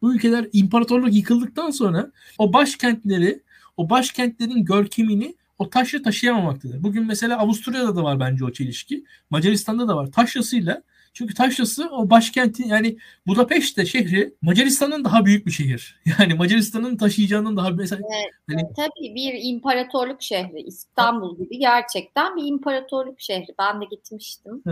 [0.02, 3.42] Bu ülkeler imparatorluk yıkıldıktan sonra o başkentleri,
[3.76, 6.82] o başkentlerin görkemini o taşla taşıyamamaktadır.
[6.82, 9.04] Bugün mesela Avusturya'da da var bence o çelişki.
[9.30, 10.12] Macaristan'da da var.
[10.12, 10.82] Taşrasıyla
[11.12, 12.96] çünkü Taşrası o başkentin yani
[13.26, 16.00] Budapeşte şehri Macaristan'ın daha büyük bir şehir.
[16.18, 18.74] Yani Macaristan'ın taşıyacağının daha mesela evet, hani...
[18.76, 23.54] tabii bir imparatorluk şehri İstanbul gibi gerçekten bir imparatorluk şehri.
[23.58, 24.62] Ben de gitmiştim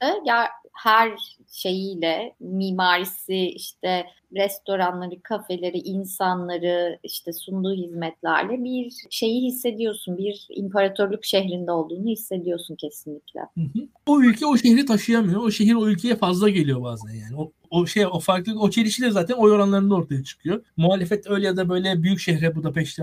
[0.00, 0.30] geçmişte.
[0.30, 1.12] Ger- her
[1.52, 10.18] şeyiyle mimarisi işte restoranları, kafeleri, insanları işte sunduğu hizmetlerle bir şeyi hissediyorsun.
[10.18, 13.40] Bir imparatorluk şehrinde olduğunu hissediyorsun kesinlikle.
[13.40, 13.88] Hı hı.
[14.06, 15.40] O ülke o şehri taşıyamıyor.
[15.40, 17.36] O şehir o ülkeye fazla geliyor bazen yani.
[17.36, 20.64] O, o şey o farklılık o çelişki de zaten oy oranlarında ortaya çıkıyor.
[20.76, 23.02] Muhalefet öyle ya da böyle büyük şehre Budapeşte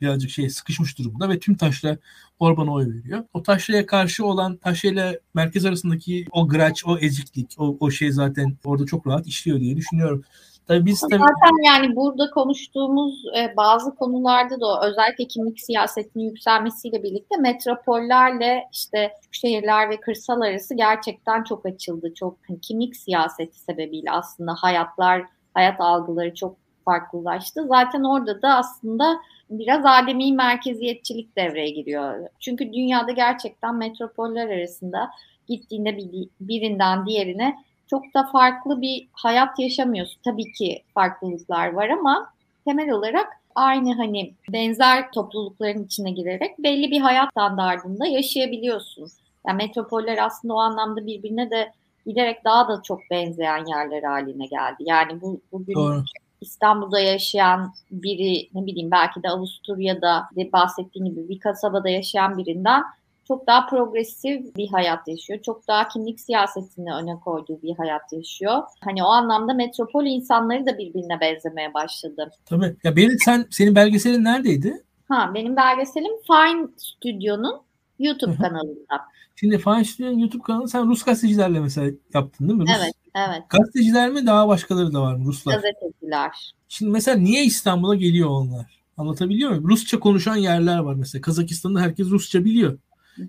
[0.00, 1.98] birazcık şey sıkışmış durumda ve tüm taşla
[2.40, 3.24] Orban'a oy veriyor.
[3.34, 8.56] O taşraya karşı olan taşrayla merkez arasındaki o graç, o eziklik, o, o şey zaten
[8.64, 10.24] orada çok rahat işliyor diye düşünüyorum.
[10.70, 11.12] Tabii biz tabii...
[11.12, 19.12] Zaten yani burada konuştuğumuz e, bazı konularda da özellikle kimlik siyasetinin yükselmesiyle birlikte metropollerle işte
[19.30, 22.14] şehirler ve kırsal arası gerçekten çok açıldı.
[22.14, 25.22] Çok hani, kimlik siyaseti sebebiyle aslında hayatlar,
[25.54, 27.66] hayat algıları çok farklılaştı.
[27.68, 29.20] Zaten orada da aslında
[29.50, 32.28] biraz ademi merkeziyetçilik devreye giriyor.
[32.40, 35.10] Çünkü dünyada gerçekten metropoller arasında
[35.48, 35.98] gittiğinde
[36.40, 37.56] birinden diğerine
[37.86, 40.20] çok da farklı bir hayat yaşamıyorsun.
[40.24, 42.32] Tabii ki farklılıklar var ama
[42.64, 49.08] temel olarak aynı hani benzer toplulukların içine girerek belli bir hayat standartında yaşayabiliyorsun.
[49.46, 51.72] Yani metropoller aslında o anlamda birbirine de
[52.06, 54.76] giderek daha da çok benzeyen yerler haline geldi.
[54.80, 56.04] Yani bu bugün Doğru.
[56.40, 62.82] İstanbul'da yaşayan biri ne bileyim belki de Avusturya'da bahsettiğim gibi bir kasabada yaşayan birinden
[63.28, 65.40] çok daha progresif bir hayat yaşıyor.
[65.42, 68.62] Çok daha kimlik siyasetini öne koyduğu bir hayat yaşıyor.
[68.80, 72.30] Hani o anlamda metropol insanları da birbirine benzemeye başladı.
[72.46, 72.76] Tabii.
[72.84, 74.84] Ya benim sen senin belgeselin neredeydi?
[75.08, 77.60] Ha benim belgeselim Fine Studio'nun
[77.98, 79.00] YouTube kanalında.
[79.36, 82.64] Şimdi Fine Studio'nun YouTube kanalı sen Rus gazetecilerle mesela yaptın değil mi?
[82.64, 83.42] Rus, evet, evet.
[83.48, 85.54] Gazeteciler mi daha başkaları da var mı Ruslar?
[85.54, 86.54] Gazeteciler.
[86.68, 88.80] Şimdi mesela niye İstanbul'a geliyor onlar?
[88.96, 89.68] Anlatabiliyor muyum?
[89.68, 91.22] Rusça konuşan yerler var mesela.
[91.22, 92.78] Kazakistan'da herkes Rusça biliyor.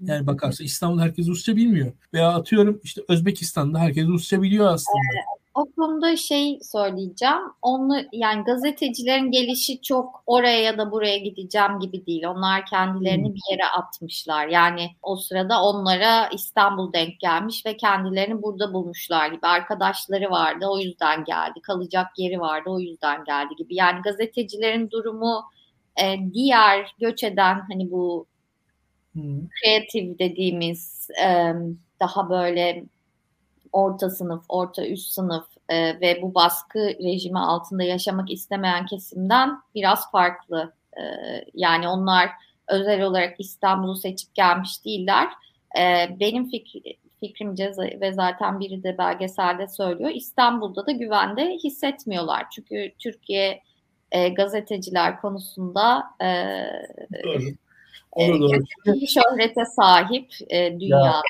[0.01, 1.93] Yani bakarsa İstanbul herkes Rusça bilmiyor.
[2.13, 4.97] Veya atıyorum işte Özbekistan'da herkes Rusça biliyor aslında.
[5.54, 7.41] O konuda şey söyleyeceğim.
[7.62, 12.28] Onu yani gazetecilerin gelişi çok oraya ya da buraya gideceğim gibi değil.
[12.28, 13.36] Onlar kendilerini hmm.
[13.36, 14.47] bir yere atmışlar.
[14.47, 19.47] Yani o sırada onlara İstanbul denk gelmiş ve kendilerini burada bulmuşlar gibi.
[19.47, 21.62] Arkadaşları vardı o yüzden geldi.
[21.62, 23.76] Kalacak yeri vardı o yüzden geldi gibi.
[23.76, 25.43] Yani gazetecilerin durumu
[26.04, 28.26] e, diğer göç eden hani bu
[29.14, 29.47] hmm.
[29.47, 31.54] kreatif dediğimiz e,
[31.99, 32.86] daha böyle
[33.72, 40.11] orta sınıf, orta üst sınıf e, ve bu baskı rejimi altında yaşamak istemeyen kesimden biraz
[40.11, 40.74] farklı.
[40.97, 41.01] E,
[41.53, 42.30] yani onlar
[42.67, 45.28] özel olarak İstanbul'u seçip gelmiş değiller.
[45.80, 50.09] E, benim fikri, fikrimce ve zaten biri de belgeselde söylüyor.
[50.09, 52.49] İstanbul'da da güvende hissetmiyorlar.
[52.49, 53.61] Çünkü Türkiye
[54.11, 56.28] e, gazeteciler konusunda e,
[58.86, 61.05] kötü şöhrete sahip e, dünyada.
[61.05, 61.22] Ya.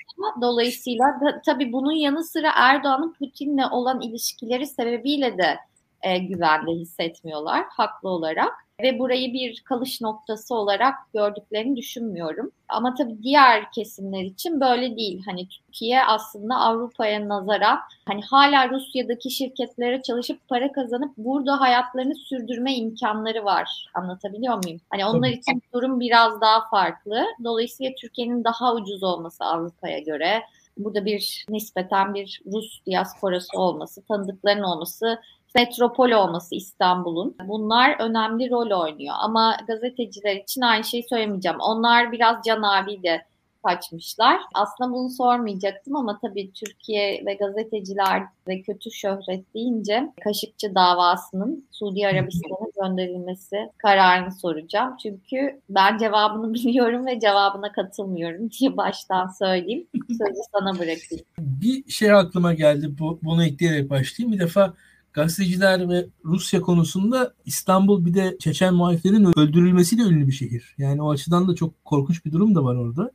[0.41, 5.57] Dolayısıyla da, tabii bunun yanı sıra Erdoğan'ın Putin'le olan ilişkileri sebebiyle de
[6.01, 8.53] e, güvende hissetmiyorlar haklı olarak
[8.83, 12.51] ve burayı bir kalış noktası olarak gördüklerini düşünmüyorum.
[12.69, 15.21] Ama tabii diğer kesimler için böyle değil.
[15.25, 22.75] Hani Türkiye aslında Avrupa'ya nazaran hani hala Rusya'daki şirketlere çalışıp para kazanıp burada hayatlarını sürdürme
[22.75, 23.89] imkanları var.
[23.93, 24.81] Anlatabiliyor muyum?
[24.89, 27.25] Hani onlar için durum biraz daha farklı.
[27.43, 30.41] Dolayısıyla Türkiye'nin daha ucuz olması Avrupa'ya göre
[30.77, 35.19] burada bir nispeten bir Rus diasporası olması, tanıdıkların olması
[35.55, 37.35] metropol olması İstanbul'un.
[37.47, 39.15] Bunlar önemli rol oynuyor.
[39.19, 41.57] Ama gazeteciler için aynı şeyi söylemeyeceğim.
[41.59, 43.25] Onlar biraz Can abiyle
[43.63, 44.39] kaçmışlar.
[44.53, 52.07] Aslında bunu sormayacaktım ama tabii Türkiye ve gazeteciler ve kötü şöhret deyince Kaşıkçı davasının Suudi
[52.07, 54.95] Arabistan'a gönderilmesi kararını soracağım.
[55.03, 59.87] Çünkü ben cevabını biliyorum ve cevabına katılmıyorum diye baştan söyleyeyim.
[60.07, 61.25] Sözü sana bırakayım.
[61.37, 62.89] Bir şey aklıma geldi.
[62.99, 64.33] Bu, bunu ekleyerek başlayayım.
[64.33, 64.73] Bir defa
[65.13, 70.75] gazeteciler ve Rusya konusunda İstanbul bir de Çeçen muhaliflerin öldürülmesiyle ünlü bir şehir.
[70.77, 73.11] Yani o açıdan da çok korkunç bir durum da var orada.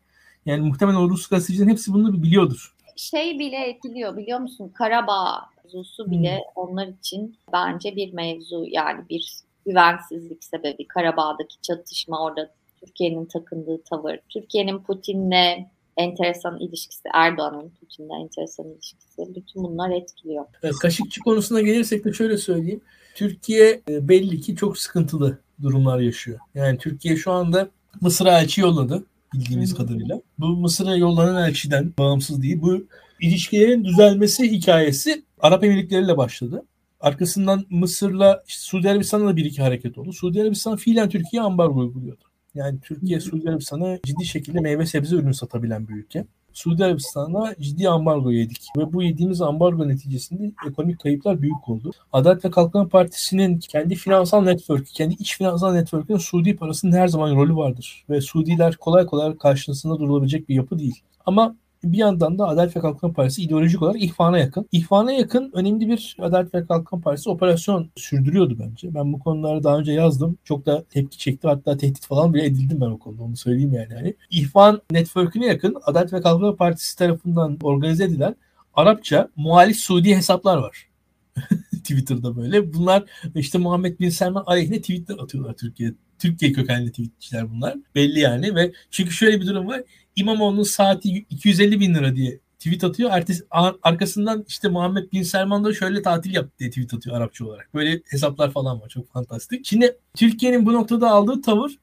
[0.47, 2.77] Yani muhtemelen o Rus gazetecilerin hepsi bunu biliyordur.
[2.97, 4.69] Şey bile etkiliyor biliyor musun?
[4.75, 6.53] Karabağ mevzusu bile hmm.
[6.55, 9.37] onlar için bence bir mevzu yani bir
[9.67, 10.89] güvensizlik sebebi.
[10.89, 14.19] Karabağ'daki çatışma orada Türkiye'nin takındığı tavır.
[14.29, 15.67] Türkiye'nin Putin'le
[15.97, 19.35] enteresan ilişkisi, Erdoğan'ın Putin'le enteresan ilişkisi.
[19.37, 20.45] Bütün bunlar etkiliyor.
[20.83, 22.81] Kaşıkçı konusuna gelirsek de şöyle söyleyeyim.
[23.15, 26.39] Türkiye e, belli ki çok sıkıntılı durumlar yaşıyor.
[26.55, 27.69] Yani Türkiye şu anda
[28.01, 29.77] Mısır'a elçi yolladı bildiğimiz Hı.
[29.77, 30.21] kadarıyla.
[30.39, 32.63] Bu Mısır'a yollanan elçiden bağımsız değil.
[32.63, 32.87] Bu
[33.21, 36.65] ilişkilerin düzelmesi hikayesi Arap Emirlikleri ile başladı.
[37.01, 40.13] Arkasından Mısır'la işte Suudi Arabistan'la da bir iki hareket oldu.
[40.13, 42.25] Suudi Arabistan fiilen Türkiye ambargo uyguluyordu.
[42.57, 46.27] Yani Türkiye Suudi Arabistan'a ciddi şekilde meyve sebze ürünü satabilen bir ülke.
[46.53, 48.69] Suudi Arabistan'a ciddi ambargo yedik.
[48.79, 51.91] Ve bu yediğimiz ambargo neticesinde ekonomik kayıplar büyük oldu.
[52.13, 57.37] Adalet ve Kalkınma Partisi'nin kendi finansal network, kendi iç finansal network'ün Suudi parasının her zaman
[57.37, 58.05] rolü vardır.
[58.11, 61.03] Ve Suudiler kolay kolay karşısında durulabilecek bir yapı değil.
[61.27, 61.57] Ama
[61.93, 64.69] bir yandan da Adalet ve Kalkınma Partisi ideolojik olarak ihvana yakın.
[64.73, 68.95] İhvana yakın önemli bir Adalet ve Kalkınma Partisi operasyon sürdürüyordu bence.
[68.95, 70.39] Ben bu konuları daha önce yazdım.
[70.45, 71.49] Çok da tepki çekti.
[71.49, 73.23] Hatta tehdit falan bile edildim ben o konuda.
[73.23, 73.93] Onu söyleyeyim yani.
[73.93, 78.37] yani İhvan network'üne yakın Adalet ve Kalkınma Partisi tarafından organize edilen
[78.75, 80.89] Arapça muhalif Suudi hesaplar var.
[81.87, 82.73] Twitter'da böyle.
[82.75, 85.95] Bunlar işte Muhammed Bin Selman aleyhine tweetler atıyorlar Türkiye.
[86.19, 87.77] Türkiye kökenli tweetçiler bunlar.
[87.95, 89.83] Belli yani ve çünkü şöyle bir durum var.
[90.17, 93.11] İmamoğlu'nun saati 250 bin lira diye tweet atıyor.
[93.13, 93.45] Ertesi,
[93.83, 97.75] arkasından işte Muhammed Bin Selman da şöyle tatil yaptı diye tweet atıyor Arapça olarak.
[97.75, 98.89] Böyle hesaplar falan var.
[98.89, 99.67] Çok fantastik.
[99.67, 101.79] Şimdi Türkiye'nin bu noktada aldığı tavır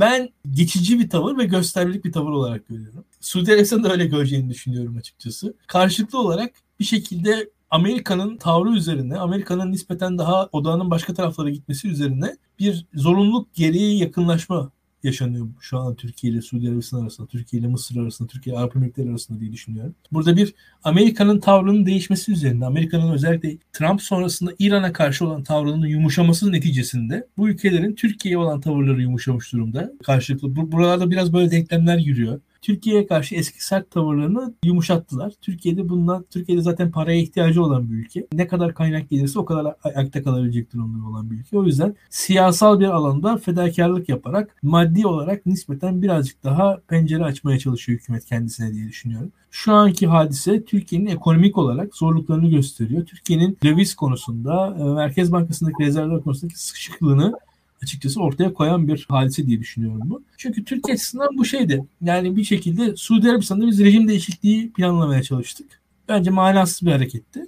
[0.00, 3.04] ben geçici bir tavır ve göstermelik bir tavır olarak görüyorum.
[3.20, 5.54] Suudi Arabistan'ı da öyle göreceğini düşünüyorum açıkçası.
[5.66, 6.50] Karşılıklı olarak
[6.80, 13.54] bir şekilde Amerika'nın tavrı üzerine, Amerika'nın nispeten daha odağının başka taraflara gitmesi üzerine bir zorunluluk
[13.54, 14.70] gereği yakınlaşma
[15.02, 19.10] yaşanıyor şu an Türkiye ile Suudi Arabistan arasında, Türkiye ile Mısır arasında, Türkiye Arap Emirlikleri
[19.10, 19.94] arasında diye düşünüyorum.
[20.12, 20.54] Burada bir
[20.84, 27.48] Amerika'nın tavrının değişmesi üzerinde, Amerika'nın özellikle Trump sonrasında İran'a karşı olan tavrının yumuşaması neticesinde bu
[27.48, 29.92] ülkelerin Türkiye'ye olan tavırları yumuşamış durumda.
[30.04, 30.56] Karşılıklı.
[30.72, 32.40] Buralarda biraz böyle denklemler yürüyor.
[32.62, 35.32] Türkiye'ye karşı eski sert tavırlarını yumuşattılar.
[35.40, 38.26] Türkiye'de bundan Türkiye'de zaten paraya ihtiyacı olan bir ülke.
[38.32, 41.58] Ne kadar kaynak gelirse o kadar ayakta kalabilecek durumda olan bir ülke.
[41.58, 47.98] O yüzden siyasal bir alanda fedakarlık yaparak maddi olarak nispeten birazcık daha pencere açmaya çalışıyor
[47.98, 49.32] hükümet kendisine diye düşünüyorum.
[49.50, 53.06] Şu anki hadise Türkiye'nin ekonomik olarak zorluklarını gösteriyor.
[53.06, 57.34] Türkiye'nin döviz konusunda, e, Merkez Bankası'ndaki rezervler konusundaki sıkışıklığını
[57.82, 60.22] açıkçası ortaya koyan bir hadise diye düşünüyorum bu.
[60.36, 61.84] Çünkü Türkiye açısından bu şeydi.
[62.02, 65.80] Yani bir şekilde Suudi Arabistan'da biz rejim değişikliği planlamaya çalıştık.
[66.08, 67.46] Bence manasız bir hareketti.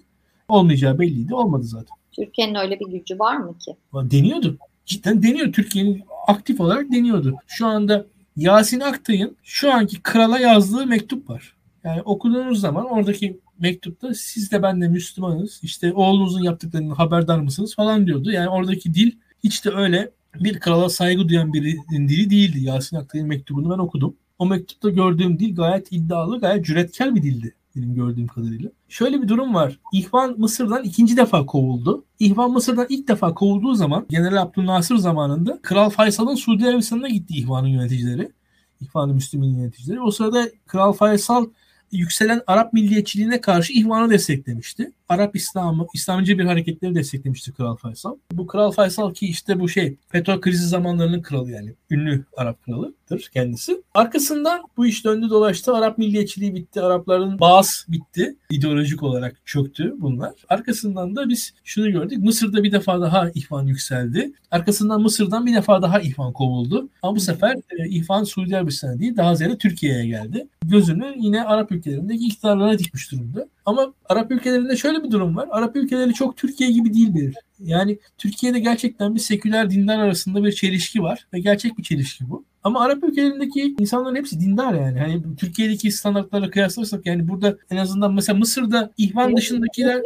[0.48, 1.34] Olmayacağı belliydi.
[1.34, 1.96] Olmadı zaten.
[2.12, 3.76] Türkiye'nin öyle bir gücü var mı ki?
[3.94, 4.58] Deniyordu.
[4.86, 5.52] Cidden deniyor.
[5.52, 7.34] Türkiye'nin aktif olarak deniyordu.
[7.46, 8.06] Şu anda
[8.36, 11.54] Yasin Aktay'ın şu anki krala yazdığı mektup var.
[11.84, 15.60] Yani okuduğunuz zaman oradaki mektupta siz de ben de Müslümanız.
[15.62, 18.30] İşte oğlunuzun yaptıklarının haberdar mısınız falan diyordu.
[18.30, 19.12] Yani oradaki dil
[19.44, 22.64] hiç de öyle bir krala saygı duyan birinin dili değildi.
[22.64, 24.16] Yasin Aktay'ın mektubunu ben okudum.
[24.38, 28.70] O mektupta gördüğüm dil gayet iddialı, gayet cüretkar bir dildi benim gördüğüm kadarıyla.
[28.88, 29.78] Şöyle bir durum var.
[29.92, 32.04] İhvan Mısır'dan ikinci defa kovuldu.
[32.18, 37.68] İhvan Mısır'dan ilk defa kovulduğu zaman General Abdülnasır zamanında Kral Faysal'ın Suudi Arabistan'a gitti İhvan'ın
[37.68, 38.32] yöneticileri.
[38.80, 40.00] İhvan-ı Müslümin yöneticileri.
[40.00, 41.46] O sırada Kral Faysal
[41.92, 44.92] yükselen Arap milliyetçiliğine karşı ihvanı desteklemişti.
[45.08, 48.16] Arap İslamı, İslamcı bir hareketleri desteklemişti Kral Faysal.
[48.32, 53.30] Bu Kral Faysal ki işte bu şey petrol krizi zamanlarının kralı yani ünlü Arap kralıdır
[53.32, 53.82] kendisi.
[53.94, 55.74] Arkasından bu iş döndü dolaştı.
[55.74, 56.80] Arap milliyetçiliği bitti.
[56.80, 58.36] Arapların bağız bitti.
[58.50, 60.32] İdeolojik olarak çöktü bunlar.
[60.48, 62.18] Arkasından da biz şunu gördük.
[62.18, 64.32] Mısır'da bir defa daha ihvan yükseldi.
[64.50, 66.88] Arkasından Mısır'dan bir defa daha ihvan kovuldu.
[67.02, 70.48] Ama bu sefer e, ihvan Suudi Arabistan'a değil daha ziyade Türkiye'ye geldi.
[70.64, 73.48] Gözünü yine Arap ülkelerindeki iktidarlara dikmiş durumda.
[73.68, 75.48] Ama Arap ülkelerinde şöyle bir durum var.
[75.50, 77.34] Arap ülkeleri çok Türkiye gibi değildir.
[77.58, 82.44] Yani Türkiye'de gerçekten bir seküler dinler arasında bir çelişki var ve gerçek bir çelişki bu.
[82.64, 84.98] Ama Arap ülkelerindeki insanların hepsi dindar yani.
[85.00, 90.02] Hani Türkiye'deki standartlarla kıyaslarsak yani burada en azından mesela Mısır'da ihvan dışındakiler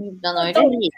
[0.00, 0.90] Lübnan öyle değil.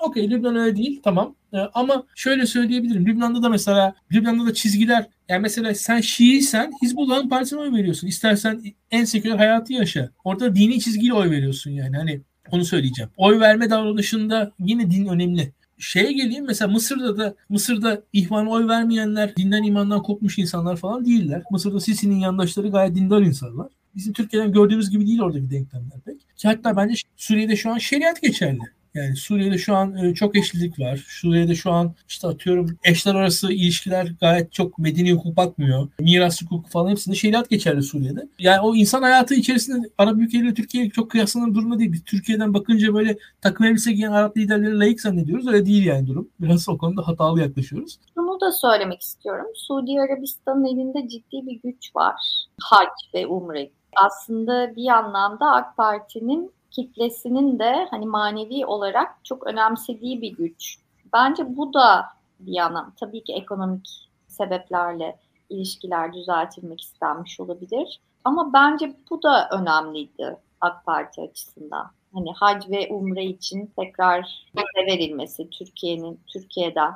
[0.00, 1.34] Okey Lübnan öyle değil tamam.
[1.54, 3.06] Ee, ama şöyle söyleyebilirim.
[3.06, 8.06] Lübnan'da da mesela Lübnan'da da çizgiler yani mesela sen Şiiysen Hizbullah'ın partisine oy veriyorsun.
[8.06, 10.10] İstersen en seküler hayatı yaşa.
[10.24, 11.96] Orada dini çizgiyle oy veriyorsun yani.
[11.96, 13.10] Hani onu söyleyeceğim.
[13.16, 15.52] Oy verme davranışında yine din önemli.
[15.78, 21.42] Şeye geleyim mesela Mısır'da da Mısır'da ihvana oy vermeyenler dinden imandan kopmuş insanlar falan değiller.
[21.50, 23.68] Mısır'da Sisi'nin yandaşları gayet dindar insanlar.
[23.96, 26.16] Bizim Türkiye'den gördüğümüz gibi değil oradaki denklemler pek.
[26.44, 28.60] Hatta bence Suriye'de şu an şeriat geçerli.
[28.94, 31.04] Yani Suriye'de şu an e, çok eşlilik var.
[31.08, 35.88] Suriye'de şu an işte atıyorum eşler arası ilişkiler gayet çok medeni hukuk bakmıyor.
[36.00, 38.28] Miras hukuku falan hepsinde şeriat geçerli Suriye'de.
[38.38, 41.92] Yani o insan hayatı içerisinde Arap ülkeleriyle Türkiye çok kıyaslanan durumda değil.
[41.92, 45.46] Biz Türkiye'den bakınca böyle takım elbise giyen Arap liderleri layık zannediyoruz.
[45.46, 46.28] Öyle değil yani durum.
[46.40, 47.98] Biraz o konuda hatalı yaklaşıyoruz.
[48.16, 49.46] Bunu da söylemek istiyorum.
[49.54, 52.14] Suudi Arabistan'ın elinde ciddi bir güç var.
[52.60, 53.70] Hac ve umre.
[53.96, 60.78] Aslında bir anlamda AK Parti'nin kitlesinin de hani manevi olarak çok önemsediği bir güç.
[61.12, 62.06] Bence bu da
[62.40, 65.16] bir yana tabii ki ekonomik sebeplerle
[65.50, 68.00] ilişkiler düzeltilmek istenmiş olabilir.
[68.24, 71.90] Ama bence bu da önemliydi AK Parti açısından.
[72.14, 74.46] Hani hac ve umre için tekrar
[74.86, 76.92] verilmesi Türkiye'nin Türkiye'den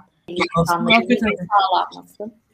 [0.66, 1.30] Hakikaten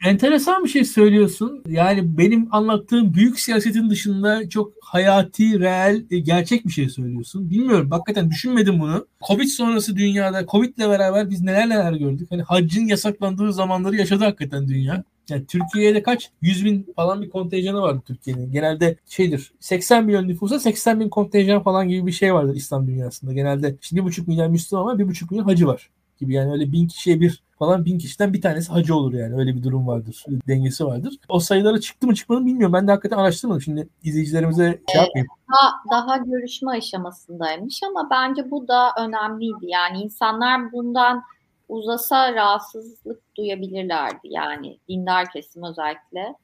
[0.05, 1.63] enteresan bir şey söylüyorsun.
[1.69, 7.51] Yani benim anlattığım büyük siyasetin dışında çok hayati, reel, e, gerçek bir şey söylüyorsun.
[7.51, 7.91] Bilmiyorum.
[7.91, 9.07] Hakikaten düşünmedim bunu.
[9.27, 12.27] Covid sonrası dünyada, Covid'le beraber biz neler neler gördük.
[12.31, 15.05] Hani haccın yasaklandığı zamanları yaşadı hakikaten dünya.
[15.29, 16.31] Yani Türkiye'de kaç?
[16.43, 18.53] 100 bin falan bir kontenjanı vardı Türkiye'nin.
[18.53, 23.33] Genelde şeydir 80 milyon nüfusa 80 bin kontenjan falan gibi bir şey vardır İslam dünyasında.
[23.33, 27.21] Genelde işte 1,5 milyon Müslüman var 1,5 milyon hacı var gibi yani öyle bin kişiye
[27.21, 31.15] bir falan bin kişiden bir tanesi hacı olur yani öyle bir durum vardır dengesi vardır.
[31.29, 35.29] O sayılara çıktı mı çıkmadı mı bilmiyorum ben de hakikaten araştırmadım şimdi izleyicilerimize şey yapmayayım.
[35.53, 41.23] Daha, daha görüşme aşamasındaymış ama bence bu da önemliydi yani insanlar bundan
[41.69, 46.35] uzasa rahatsızlık duyabilirlerdi yani dindar kesim özellikle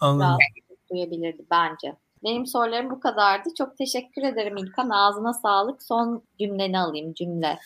[0.00, 0.20] Anladım.
[0.20, 1.96] rahatsızlık duyabilirdi bence.
[2.24, 3.48] Benim sorularım bu kadardı.
[3.58, 4.90] Çok teşekkür ederim İlkan.
[4.90, 5.82] Ağzına sağlık.
[5.82, 7.58] Son cümleni alayım cümle.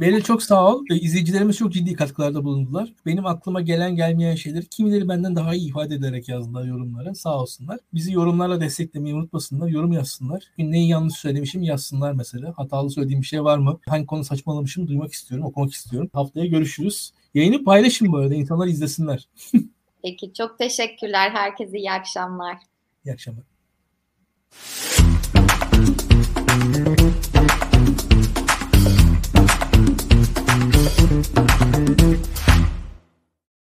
[0.00, 0.84] Beril çok sağ ol.
[0.90, 2.92] İzleyicilerimiz çok ciddi katkılarda bulundular.
[3.06, 7.14] Benim aklıma gelen gelmeyen şeyleri kimileri benden daha iyi ifade ederek yazdılar yorumlara.
[7.14, 7.78] Sağ olsunlar.
[7.94, 9.68] Bizi yorumlarla desteklemeyi unutmasınlar.
[9.68, 10.42] Yorum yazsınlar.
[10.58, 12.52] Neyi yanlış söylemişim yazsınlar mesela.
[12.56, 13.78] Hatalı söylediğim bir şey var mı?
[13.88, 16.10] Hangi konu saçmalamışım duymak istiyorum, okumak istiyorum.
[16.12, 17.12] Haftaya görüşürüz.
[17.34, 18.34] Yayını paylaşın bu arada.
[18.34, 19.28] insanlar izlesinler.
[20.02, 21.30] Peki çok teşekkürler.
[21.30, 22.56] Herkese iyi akşamlar.
[23.04, 23.44] İyi akşamlar.
[31.00, 32.49] フフフフ。